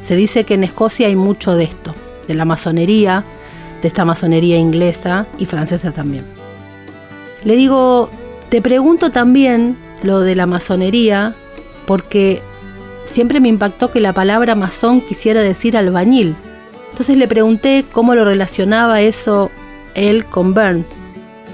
Se 0.00 0.16
dice 0.16 0.44
que 0.44 0.54
en 0.54 0.64
Escocia 0.64 1.06
hay 1.08 1.16
mucho 1.16 1.54
de 1.54 1.64
esto, 1.64 1.94
de 2.26 2.34
la 2.34 2.44
masonería, 2.44 3.24
de 3.82 3.88
esta 3.88 4.04
masonería 4.04 4.56
inglesa 4.56 5.26
y 5.38 5.46
francesa 5.46 5.92
también. 5.92 6.24
Le 7.44 7.56
digo, 7.56 8.10
te 8.48 8.62
pregunto 8.62 9.10
también 9.10 9.76
lo 10.02 10.20
de 10.20 10.34
la 10.34 10.46
masonería, 10.46 11.34
porque 11.86 12.42
siempre 13.06 13.40
me 13.40 13.48
impactó 13.48 13.90
que 13.90 14.00
la 14.00 14.12
palabra 14.12 14.54
masón 14.54 15.00
quisiera 15.00 15.40
decir 15.40 15.76
albañil. 15.76 16.36
Entonces 16.90 17.16
le 17.16 17.28
pregunté 17.28 17.84
cómo 17.92 18.14
lo 18.14 18.24
relacionaba 18.24 19.00
eso 19.00 19.50
él 19.94 20.24
con 20.24 20.54
Burns. 20.54 20.96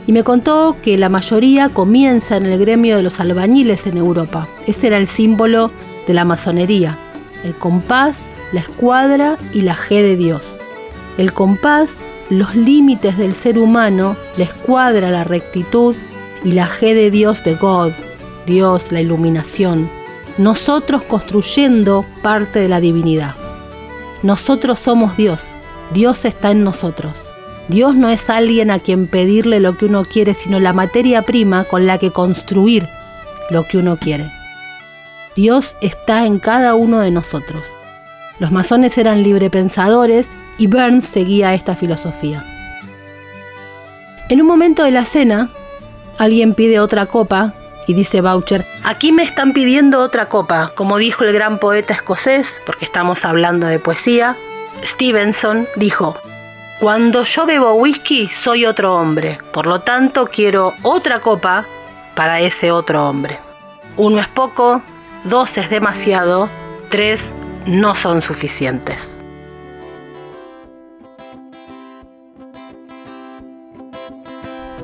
Y 0.07 0.13
me 0.13 0.23
contó 0.23 0.77
que 0.83 0.99
la 0.99 1.09
mayoría 1.09 1.71
comienza 1.71 2.37
en 2.37 2.47
el 2.47 2.59
gremio 2.59 2.97
de 2.97 3.03
los 3.03 3.21
albañiles 3.21 3.87
en 3.87 3.97
Europa. 3.97 4.49
Ese 4.67 4.89
era 4.89 4.99
el 4.99 5.09
símbolo 5.09 5.71
de 6.07 6.15
la 6.15 6.25
masonería. 6.25 6.99
El 7.43 7.55
compás, 7.55 8.19
la 8.55 8.61
escuadra 8.61 9.37
y 9.53 9.63
la 9.63 9.75
G 9.75 10.01
de 10.01 10.17
Dios. 10.17 10.43
El 11.19 11.33
compás, 11.33 11.91
los 12.31 12.55
límites 12.55 13.19
del 13.19 13.35
ser 13.35 13.59
humano, 13.59 14.17
la 14.37 14.45
escuadra, 14.45 15.11
la 15.11 15.25
rectitud 15.25 15.97
y 16.45 16.53
la 16.53 16.69
G 16.69 16.95
de 16.95 17.11
Dios 17.11 17.43
de 17.43 17.57
God, 17.57 17.91
Dios, 18.47 18.93
la 18.93 19.01
iluminación. 19.01 19.91
Nosotros 20.39 21.03
construyendo 21.03 22.07
parte 22.23 22.61
de 22.61 22.69
la 22.69 22.81
divinidad. 22.81 23.35
Nosotros 24.23 24.79
somos 24.79 25.17
Dios. 25.17 25.41
Dios 25.93 26.25
está 26.25 26.53
en 26.53 26.63
nosotros. 26.63 27.13
Dios 27.67 27.97
no 27.97 28.09
es 28.09 28.31
alguien 28.31 28.71
a 28.71 28.79
quien 28.79 29.09
pedirle 29.09 29.59
lo 29.59 29.77
que 29.77 29.87
uno 29.87 30.05
quiere, 30.05 30.33
sino 30.35 30.61
la 30.61 30.73
materia 30.73 31.23
prima 31.23 31.65
con 31.65 31.87
la 31.87 31.99
que 31.99 32.13
construir 32.13 32.87
lo 33.51 33.67
que 33.67 33.79
uno 33.79 33.97
quiere. 33.97 34.31
Dios 35.35 35.77
está 35.81 36.25
en 36.25 36.39
cada 36.39 36.77
uno 36.77 37.01
de 37.01 37.11
nosotros. 37.11 37.65
Los 38.39 38.51
masones 38.51 38.99
eran 38.99 39.23
librepensadores 39.23 40.29
y 40.59 40.67
Burns 40.67 41.05
seguía 41.05 41.55
esta 41.55 41.77
filosofía. 41.77 42.45
En 44.29 44.41
un 44.41 44.47
momento 44.47 44.85
de 44.85 44.91
la 44.91 45.05
cena, 45.05 45.51
alguien 46.19 46.55
pide 46.55 46.81
otra 46.81 47.07
copa 47.07 47.53
y 47.87 47.95
dice 47.95 48.21
Boucher, 48.21 48.65
aquí 48.83 49.13
me 49.13 49.23
están 49.23 49.53
pidiendo 49.53 50.01
otra 50.01 50.29
copa, 50.29 50.73
como 50.75 50.99
dijo 50.99 51.25
el 51.25 51.33
gran 51.33 51.59
poeta 51.59 51.93
escocés, 51.93 52.63
porque 52.65 52.85
estamos 52.85 53.25
hablando 53.25 53.67
de 53.67 53.79
poesía. 53.79 54.37
Stevenson 54.83 55.69
dijo, 55.77 56.17
cuando 56.81 57.25
yo 57.25 57.47
bebo 57.47 57.75
whisky 57.75 58.29
soy 58.29 58.67
otro 58.67 58.97
hombre, 58.97 59.39
por 59.53 59.67
lo 59.67 59.81
tanto 59.81 60.27
quiero 60.27 60.75
otra 60.83 61.21
copa 61.21 61.67
para 62.15 62.41
ese 62.41 62.73
otro 62.73 63.09
hombre. 63.09 63.39
Uno 63.97 64.19
es 64.19 64.29
poco, 64.29 64.83
dos 65.25 65.57
es 65.59 65.71
demasiado, 65.71 66.49
tres 66.89 67.37
no 67.67 67.95
son 67.95 68.23
suficientes. 68.23 69.15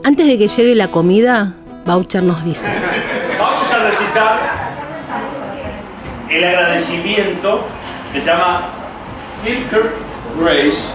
Antes 0.03 0.26
de 0.26 0.39
que 0.39 0.49
llegue 0.49 0.74
la 0.74 0.89
comida, 0.89 1.53
Boucher 1.85 2.22
nos 2.22 2.43
dice. 2.45 2.68
Vamos 3.39 3.70
a 3.70 3.78
recitar 3.85 4.41
el 6.28 6.45
agradecimiento 6.45 7.66
que 8.12 8.20
se 8.20 8.26
llama 8.26 8.62
Silker 8.99 9.93
Grace 10.39 10.93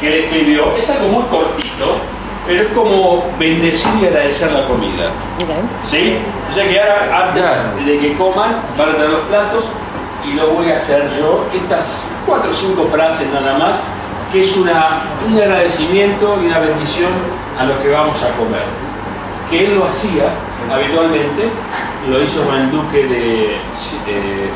que 0.00 0.08
él 0.08 0.24
escribió. 0.24 0.76
Es 0.76 0.90
algo 0.90 1.08
muy 1.08 1.22
cortito, 1.24 1.96
pero 2.46 2.62
es 2.62 2.68
como 2.68 3.24
bendecir 3.38 3.90
y 4.00 4.06
agradecer 4.06 4.52
la 4.52 4.66
comida. 4.66 5.10
¿Sí? 5.84 6.16
O 6.50 6.54
sea 6.54 6.68
que 6.68 6.80
ahora, 6.80 7.28
antes 7.28 7.86
de 7.86 7.98
que 7.98 8.14
coman, 8.14 8.56
van 8.76 8.90
a 8.90 8.94
traer 8.94 9.10
los 9.10 9.20
platos 9.22 9.64
y 10.24 10.34
lo 10.34 10.50
voy 10.50 10.70
a 10.70 10.76
hacer 10.76 11.10
yo. 11.18 11.46
Estas 11.52 12.00
cuatro 12.26 12.50
o 12.50 12.54
cinco 12.54 12.88
frases 12.92 13.28
nada 13.32 13.58
más, 13.58 13.76
que 14.32 14.42
es 14.42 14.56
una, 14.56 15.02
un 15.28 15.36
agradecimiento 15.36 16.38
y 16.42 16.46
una 16.46 16.58
bendición 16.58 17.10
a 17.58 17.64
lo 17.64 17.82
que 17.82 17.90
vamos 17.90 18.16
a 18.22 18.30
comer. 18.36 18.64
Que 19.50 19.66
él 19.66 19.74
lo 19.74 19.86
hacía 19.86 20.30
habitualmente, 20.72 21.48
lo 22.08 22.22
hizo 22.22 22.42
con 22.44 22.56
el 22.56 22.70
duque 22.70 23.04
de, 23.04 23.58
de 24.06 24.50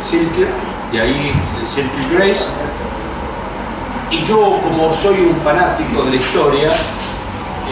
y 0.92 0.98
ahí 0.98 1.32
Silker 1.66 2.16
Grace, 2.16 2.44
y 4.10 4.22
yo, 4.22 4.60
como 4.62 4.92
soy 4.92 5.20
un 5.20 5.36
fanático 5.42 6.04
de 6.04 6.10
la 6.10 6.16
historia, 6.16 6.70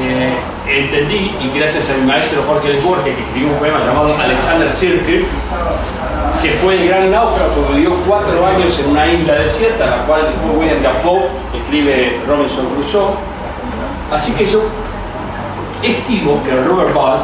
eh, 0.01 0.33
entendí, 0.67 1.33
y 1.41 1.57
gracias 1.57 1.91
a 1.91 1.95
mi 1.95 2.07
maestro 2.07 2.43
Jorge 2.43 2.69
Luis 2.69 2.83
Borges, 2.83 3.15
que 3.15 3.23
escribió 3.23 3.51
un 3.51 3.59
poema 3.59 3.79
llamado 3.79 4.17
Alexander 4.19 4.73
Circle, 4.73 5.25
que 6.45 6.51
fue 6.51 6.75
el 6.75 6.89
gran 6.89 7.11
náufrago 7.11 7.67
vivió 7.75 7.95
cuatro 8.07 8.47
años 8.47 8.79
en 8.79 8.91
una 8.91 9.07
isla 9.11 9.33
desierta, 9.33 9.87
la 9.87 10.05
cual 10.05 10.27
después 10.27 10.59
William 10.59 10.83
Dafoe 10.83 11.25
escribe 11.55 12.21
Robinson 12.29 12.67
Crusoe. 12.67 13.15
Así 14.13 14.33
que 14.33 14.45
yo 14.45 14.61
estimo 15.83 16.43
que 16.45 16.55
Robert 16.55 16.93
Ball 16.93 17.19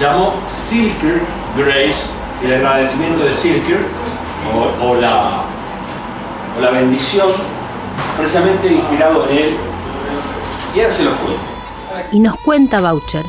llamó 0.00 0.32
Silker 0.46 1.20
Grace, 1.58 2.04
el 2.42 2.54
agradecimiento 2.54 3.22
de 3.22 3.34
Silker, 3.34 3.80
o, 4.80 4.94
la, 4.94 5.42
o 6.56 6.62
la 6.62 6.70
bendición 6.70 7.28
precisamente 8.16 8.68
inspirado 8.68 9.28
en 9.28 9.36
él. 9.36 9.56
Y 10.74 10.80
ahora 10.80 10.90
se 10.90 11.04
lo 11.04 11.10
cuento. 11.16 11.42
Y 12.12 12.20
nos 12.20 12.38
cuenta 12.38 12.80
Boucher 12.80 13.26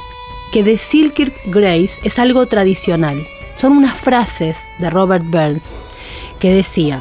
que 0.54 0.64
The 0.64 0.78
Silkirk 0.78 1.34
Grace 1.47 1.99
es 2.04 2.20
algo 2.20 2.45
tradicional. 2.45 3.28
Son 3.64 3.78
unas 3.78 3.97
frases 3.97 4.57
de 4.78 4.89
Robert 4.89 5.24
Burns 5.26 5.70
que 6.41 6.53
decían, 6.53 6.99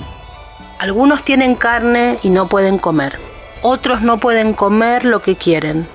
algunos 0.78 1.24
tienen 1.24 1.56
carne 1.56 2.20
y 2.22 2.30
no 2.30 2.46
pueden 2.46 2.78
comer, 2.78 3.18
otros 3.62 4.02
no 4.02 4.16
pueden 4.18 4.54
comer 4.54 5.04
lo 5.04 5.22
que 5.22 5.34
quieren. 5.34 5.88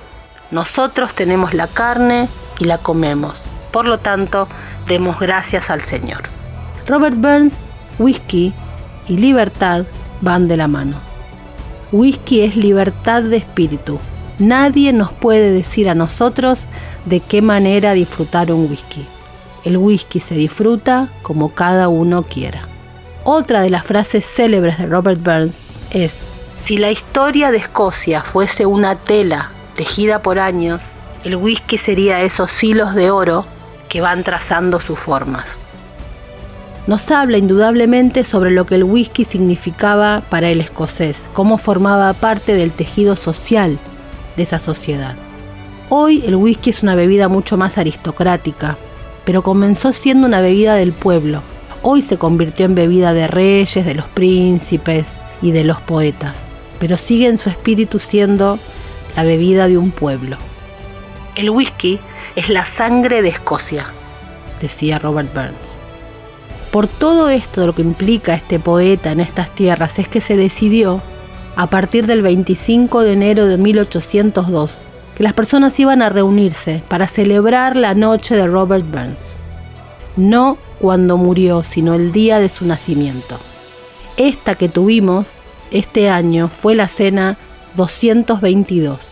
Nosotros 0.50 1.14
tenemos 1.14 1.54
la 1.54 1.68
carne 1.68 2.28
y 2.58 2.66
la 2.66 2.76
comemos. 2.76 3.46
Por 3.70 3.86
lo 3.86 3.96
tanto, 4.00 4.46
demos 4.86 5.18
gracias 5.18 5.70
al 5.70 5.80
Señor. 5.80 6.24
Robert 6.86 7.16
Burns, 7.16 7.54
whisky 7.98 8.52
y 9.06 9.16
libertad 9.16 9.86
van 10.20 10.48
de 10.48 10.58
la 10.58 10.68
mano. 10.68 10.98
Whisky 11.92 12.42
es 12.42 12.56
libertad 12.56 13.22
de 13.22 13.38
espíritu. 13.38 13.98
Nadie 14.38 14.92
nos 14.92 15.14
puede 15.14 15.50
decir 15.50 15.88
a 15.88 15.94
nosotros 15.94 16.66
de 17.06 17.20
qué 17.20 17.40
manera 17.40 17.94
disfrutar 17.94 18.52
un 18.52 18.70
whisky. 18.70 19.06
El 19.64 19.76
whisky 19.76 20.20
se 20.20 20.34
disfruta 20.34 21.08
como 21.22 21.54
cada 21.54 21.88
uno 21.88 22.22
quiera. 22.22 22.62
Otra 23.24 23.60
de 23.62 23.70
las 23.70 23.84
frases 23.84 24.24
célebres 24.24 24.78
de 24.78 24.86
Robert 24.86 25.22
Burns 25.22 25.54
es, 25.90 26.14
si 26.62 26.78
la 26.78 26.90
historia 26.90 27.50
de 27.50 27.58
Escocia 27.58 28.22
fuese 28.22 28.66
una 28.66 28.96
tela 28.96 29.50
tejida 29.74 30.22
por 30.22 30.38
años, 30.38 30.92
el 31.24 31.36
whisky 31.36 31.78
sería 31.78 32.20
esos 32.22 32.62
hilos 32.62 32.94
de 32.94 33.10
oro 33.10 33.44
que 33.88 34.00
van 34.00 34.24
trazando 34.24 34.80
sus 34.80 34.98
formas 34.98 35.58
nos 36.88 37.10
habla 37.10 37.36
indudablemente 37.36 38.24
sobre 38.24 38.50
lo 38.50 38.64
que 38.64 38.74
el 38.74 38.82
whisky 38.82 39.26
significaba 39.26 40.22
para 40.30 40.48
el 40.48 40.62
escocés, 40.62 41.28
cómo 41.34 41.58
formaba 41.58 42.10
parte 42.14 42.54
del 42.54 42.72
tejido 42.72 43.14
social 43.14 43.78
de 44.38 44.42
esa 44.42 44.58
sociedad. 44.58 45.14
Hoy 45.90 46.24
el 46.26 46.34
whisky 46.34 46.70
es 46.70 46.82
una 46.82 46.94
bebida 46.94 47.28
mucho 47.28 47.58
más 47.58 47.76
aristocrática, 47.76 48.78
pero 49.28 49.42
comenzó 49.42 49.92
siendo 49.92 50.26
una 50.26 50.40
bebida 50.40 50.76
del 50.76 50.94
pueblo. 50.94 51.42
Hoy 51.82 52.00
se 52.00 52.16
convirtió 52.16 52.64
en 52.64 52.74
bebida 52.74 53.12
de 53.12 53.26
reyes, 53.26 53.84
de 53.84 53.94
los 53.94 54.06
príncipes 54.06 55.18
y 55.42 55.50
de 55.50 55.64
los 55.64 55.82
poetas, 55.82 56.38
pero 56.78 56.96
sigue 56.96 57.26
en 57.26 57.36
su 57.36 57.50
espíritu 57.50 57.98
siendo 57.98 58.58
la 59.14 59.24
bebida 59.24 59.68
de 59.68 59.76
un 59.76 59.90
pueblo. 59.90 60.38
El 61.34 61.50
whisky 61.50 62.00
es 62.36 62.48
la 62.48 62.62
sangre 62.62 63.20
de 63.20 63.28
Escocia, 63.28 63.88
decía 64.62 64.98
Robert 64.98 65.28
Burns. 65.34 65.74
Por 66.70 66.86
todo 66.86 67.28
esto, 67.28 67.66
lo 67.66 67.74
que 67.74 67.82
implica 67.82 68.32
este 68.32 68.58
poeta 68.58 69.12
en 69.12 69.20
estas 69.20 69.54
tierras 69.54 69.98
es 69.98 70.08
que 70.08 70.22
se 70.22 70.36
decidió, 70.36 71.02
a 71.54 71.66
partir 71.66 72.06
del 72.06 72.22
25 72.22 73.02
de 73.02 73.12
enero 73.12 73.44
de 73.44 73.58
1802, 73.58 74.72
que 75.18 75.24
las 75.24 75.32
personas 75.32 75.78
iban 75.80 76.00
a 76.00 76.10
reunirse 76.10 76.80
para 76.86 77.08
celebrar 77.08 77.74
la 77.74 77.94
noche 77.94 78.36
de 78.36 78.46
Robert 78.46 78.86
Burns. 78.88 79.18
No 80.16 80.56
cuando 80.78 81.16
murió, 81.16 81.64
sino 81.64 81.94
el 81.94 82.12
día 82.12 82.38
de 82.38 82.48
su 82.48 82.64
nacimiento. 82.64 83.36
Esta 84.16 84.54
que 84.54 84.68
tuvimos 84.68 85.26
este 85.72 86.08
año 86.08 86.46
fue 86.46 86.76
la 86.76 86.86
cena 86.86 87.36
222 87.74 89.08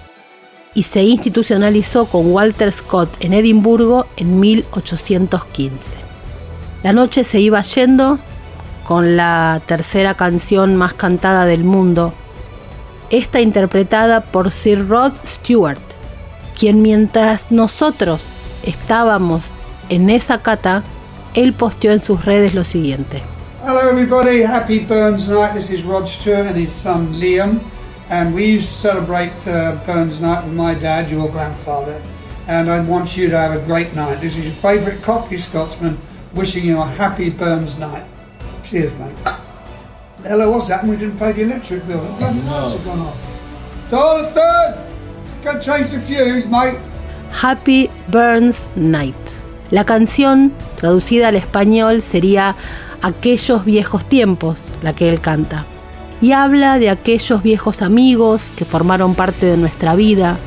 y 0.74 0.84
se 0.84 1.02
institucionalizó 1.02 2.06
con 2.06 2.32
Walter 2.32 2.70
Scott 2.70 3.12
en 3.18 3.32
Edimburgo 3.32 4.06
en 4.16 4.38
1815. 4.38 5.96
La 6.84 6.92
noche 6.92 7.24
se 7.24 7.40
iba 7.40 7.60
yendo 7.62 8.20
con 8.84 9.16
la 9.16 9.60
tercera 9.66 10.14
canción 10.14 10.76
más 10.76 10.94
cantada 10.94 11.46
del 11.46 11.64
mundo, 11.64 12.12
esta 13.10 13.40
interpretada 13.40 14.20
por 14.20 14.52
Sir 14.52 14.86
Rod 14.86 15.12
Stewart, 15.26 15.80
quien 16.56 16.82
mientras 16.82 17.50
nosotros 17.50 18.22
estábamos 18.64 19.42
en 19.88 20.10
esa 20.10 20.38
cata, 20.42 20.82
él 21.34 21.52
posteó 21.52 21.92
en 21.92 22.00
sus 22.00 22.24
redes 22.24 22.54
lo 22.54 22.64
siguiente. 22.64 23.22
Hello 23.62 23.80
everybody, 23.80 24.42
happy 24.42 24.80
Burns 24.80 25.28
Night. 25.28 25.54
This 25.54 25.70
is 25.70 25.84
Rod 25.84 26.06
Stewart 26.06 26.46
and 26.46 26.56
his 26.56 26.72
son 26.72 27.14
Liam. 27.20 27.60
And 28.08 28.32
we 28.34 28.44
used 28.44 28.68
to 28.68 28.74
celebrate 28.74 29.46
uh, 29.48 29.76
Burns 29.84 30.20
Night 30.20 30.44
with 30.44 30.54
my 30.54 30.74
dad, 30.74 31.10
your 31.10 31.28
grandfather. 31.28 32.00
And 32.46 32.70
I 32.70 32.80
want 32.80 33.16
you 33.16 33.28
to 33.28 33.36
have 33.36 33.60
a 33.60 33.64
great 33.64 33.94
night. 33.94 34.20
This 34.20 34.38
is 34.38 34.44
your 34.44 34.54
favourite 34.54 35.02
Cockney 35.02 35.38
Scotsman 35.38 35.98
wishing 36.32 36.64
you 36.64 36.80
a 36.80 36.86
happy 36.86 37.28
Burns 37.30 37.78
Night. 37.78 38.04
Cheers, 38.62 38.96
mate. 38.98 39.16
Hello, 40.22 40.52
what's 40.52 40.68
happened? 40.68 40.92
We 40.92 40.96
didn't 40.96 41.18
pay 41.18 41.32
the 41.32 41.42
electric 41.42 41.86
bill. 41.88 42.02
The 42.02 42.12
bloody 42.18 42.40
lights 42.42 42.72
have 42.72 42.84
gone 42.84 43.00
off. 43.00 43.90
Jonathan! 43.90 44.85
Happy 47.42 47.88
Burns 48.08 48.68
Night. 48.76 49.14
La 49.70 49.84
canción, 49.84 50.52
traducida 50.76 51.28
al 51.28 51.36
español, 51.36 52.02
sería 52.02 52.56
Aquellos 53.02 53.64
viejos 53.64 54.04
tiempos, 54.06 54.60
la 54.82 54.92
que 54.92 55.08
él 55.08 55.20
canta. 55.20 55.64
Y 56.20 56.32
habla 56.32 56.78
de 56.78 56.90
aquellos 56.90 57.42
viejos 57.42 57.82
amigos 57.82 58.42
que 58.56 58.64
formaron 58.64 59.14
parte 59.14 59.46
de 59.46 59.56
nuestra 59.56 59.94
vida, 59.94 60.38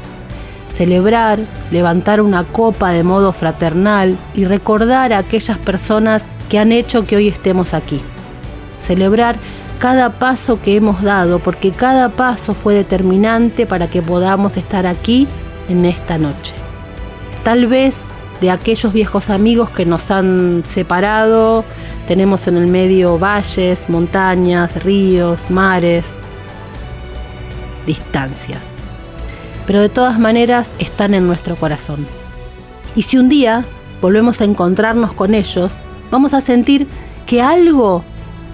celebrar, 0.74 1.39
levantar 1.72 2.22
una 2.22 2.43
copa 2.43 2.91
de 2.91 3.04
modo 3.04 3.32
fraternal 3.34 4.18
y 4.34 4.45
recordar 4.45 5.14
a 5.14 5.20
aquellas 5.20 5.58
personas 5.58 6.24
que 6.50 6.60
han 6.60 6.72
hecho 6.72 7.06
que 7.06 7.16
hoy 7.16 7.28
estemos 7.28 7.74
aquí. 7.74 8.02
Celebrar 8.82 9.38
cada 9.80 10.20
paso 10.20 10.62
que 10.62 10.76
hemos 10.76 11.02
dado, 11.02 11.40
porque 11.40 11.72
cada 11.72 12.10
paso 12.10 12.54
fue 12.54 12.76
determinante 12.76 13.66
para 13.66 13.90
que 13.90 14.02
podamos 14.02 14.58
estar 14.58 14.86
aquí 14.86 15.28
en 15.70 15.86
esta 15.86 16.18
noche. 16.18 16.54
Tal 17.44 17.66
vez 17.66 17.96
de 18.42 18.52
aquellos 18.52 18.92
viejos 18.92 19.30
amigos 19.30 19.70
que 19.70 19.86
nos 19.86 20.12
han 20.12 20.64
separado, 20.68 21.64
tenemos 22.08 22.48
en 22.48 22.58
el 22.58 22.68
medio 22.68 23.18
valles, 23.18 23.90
montañas, 23.90 24.84
ríos, 24.84 25.40
mares, 25.50 26.06
distancias. 27.86 28.62
Pero 29.66 29.80
de 29.82 29.90
todas 29.90 30.20
maneras 30.20 30.68
están 30.80 31.14
en 31.14 31.26
nuestro 31.26 31.56
corazón. 31.56 32.06
Y 32.96 33.04
si 33.04 33.18
un 33.18 33.30
día 33.30 33.64
volvemos 34.02 34.42
a 34.42 34.46
encontrarnos 34.46 35.14
con 35.14 35.34
ellos, 35.34 35.72
vamos 36.12 36.34
a 36.34 36.42
sentir 36.42 36.88
que 37.26 37.42
algo 37.42 38.04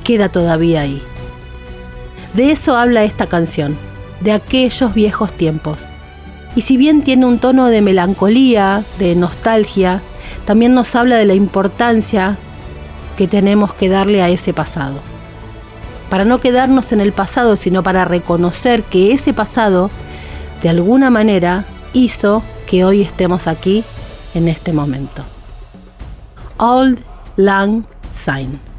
queda 0.03 0.29
todavía 0.29 0.81
ahí. 0.81 1.01
De 2.35 2.51
eso 2.51 2.75
habla 2.75 3.05
esta 3.05 3.27
canción, 3.27 3.77
de 4.19 4.33
aquellos 4.33 4.93
viejos 4.93 5.31
tiempos. 5.31 5.79
Y 6.53 6.61
si 6.61 6.75
bien 6.75 7.01
tiene 7.01 7.25
un 7.25 7.39
tono 7.39 7.67
de 7.67 7.81
melancolía, 7.81 8.83
de 8.99 9.15
nostalgia, 9.15 10.01
también 10.45 10.73
nos 10.73 10.95
habla 10.95 11.15
de 11.15 11.25
la 11.25 11.33
importancia 11.33 12.37
que 13.15 13.29
tenemos 13.29 13.73
que 13.73 13.87
darle 13.87 14.21
a 14.21 14.27
ese 14.27 14.53
pasado. 14.53 14.99
Para 16.09 16.25
no 16.25 16.39
quedarnos 16.39 16.91
en 16.91 16.99
el 16.99 17.13
pasado, 17.13 17.55
sino 17.55 17.83
para 17.83 18.03
reconocer 18.03 18.83
que 18.83 19.13
ese 19.13 19.33
pasado, 19.33 19.89
de 20.61 20.67
alguna 20.67 21.09
manera, 21.09 21.63
hizo 21.93 22.43
que 22.67 22.83
hoy 22.83 23.01
estemos 23.01 23.47
aquí 23.47 23.85
en 24.33 24.49
este 24.49 24.73
momento. 24.73 25.23
Old 26.57 26.99
Lang 27.37 27.85
Syne. 28.11 28.74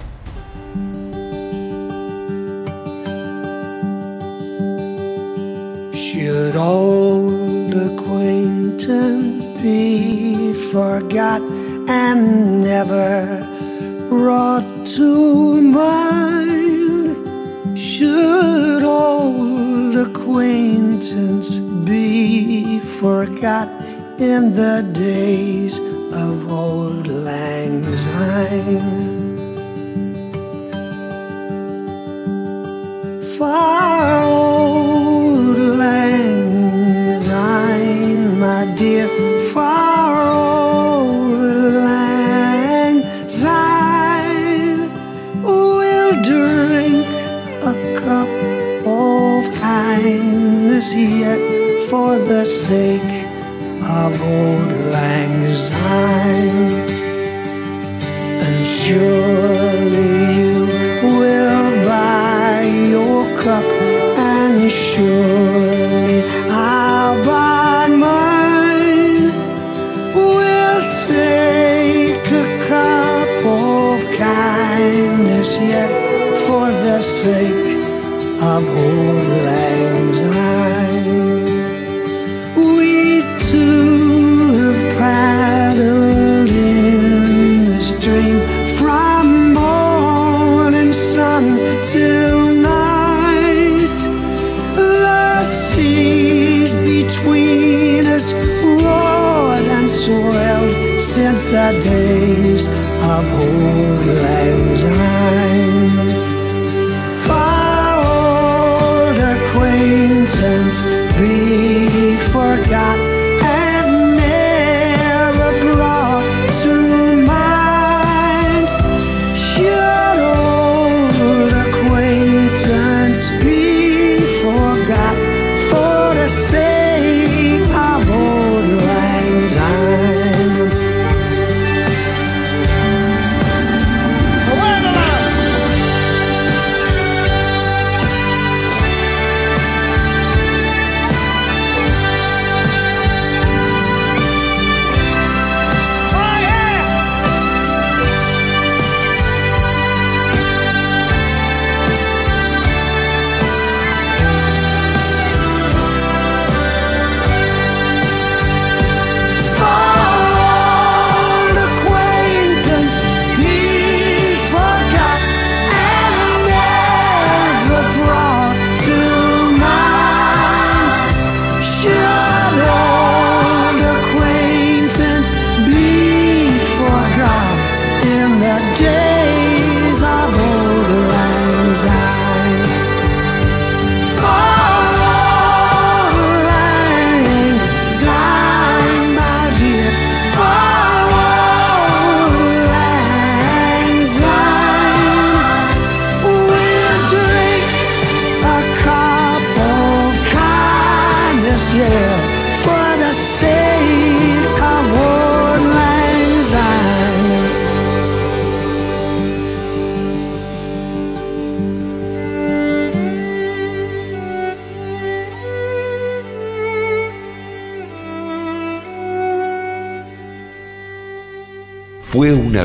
Should 6.17 6.57
old 6.57 7.75
acquaintance 7.75 9.49
be 9.61 10.55
forgot 10.73 11.43
and 11.91 12.63
never 12.63 13.47
brought 14.09 14.65
to 14.97 15.61
mind? 15.61 17.19
Should 17.79 18.83
old 18.83 19.95
acquaintance 19.95 21.59
be 21.85 22.81
forgot 22.81 23.69
in 24.19 24.55
the 24.55 24.89
days 24.95 25.79
of 26.15 26.51
old 26.51 27.09
Lang 27.09 27.85
Syne? 27.85 28.81
Far 33.37 34.25
old 34.25 35.06
Lang 35.87 37.19
Syne, 37.21 38.41
my 38.41 38.63
dear, 38.75 39.07
far 39.53 40.15
old 40.35 41.31
Lang 41.89 42.97
Syne, 43.29 44.81
we'll 45.47 46.15
drink 46.33 47.07
a 47.73 47.75
cup 48.03 48.33
of 49.05 49.41
kindness 49.63 50.89
yet 51.23 51.43
for 51.89 52.11
the 52.31 52.45
sake 52.45 53.15
of 54.01 54.11
old 54.37 54.71
Lang 54.95 55.37
Syne. 55.55 56.67
And 58.45 58.59
surely 58.79 59.56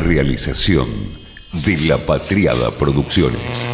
realización 0.01 0.89
de 1.65 1.77
La 1.77 2.05
Patriada 2.05 2.71
Producciones. 2.71 3.71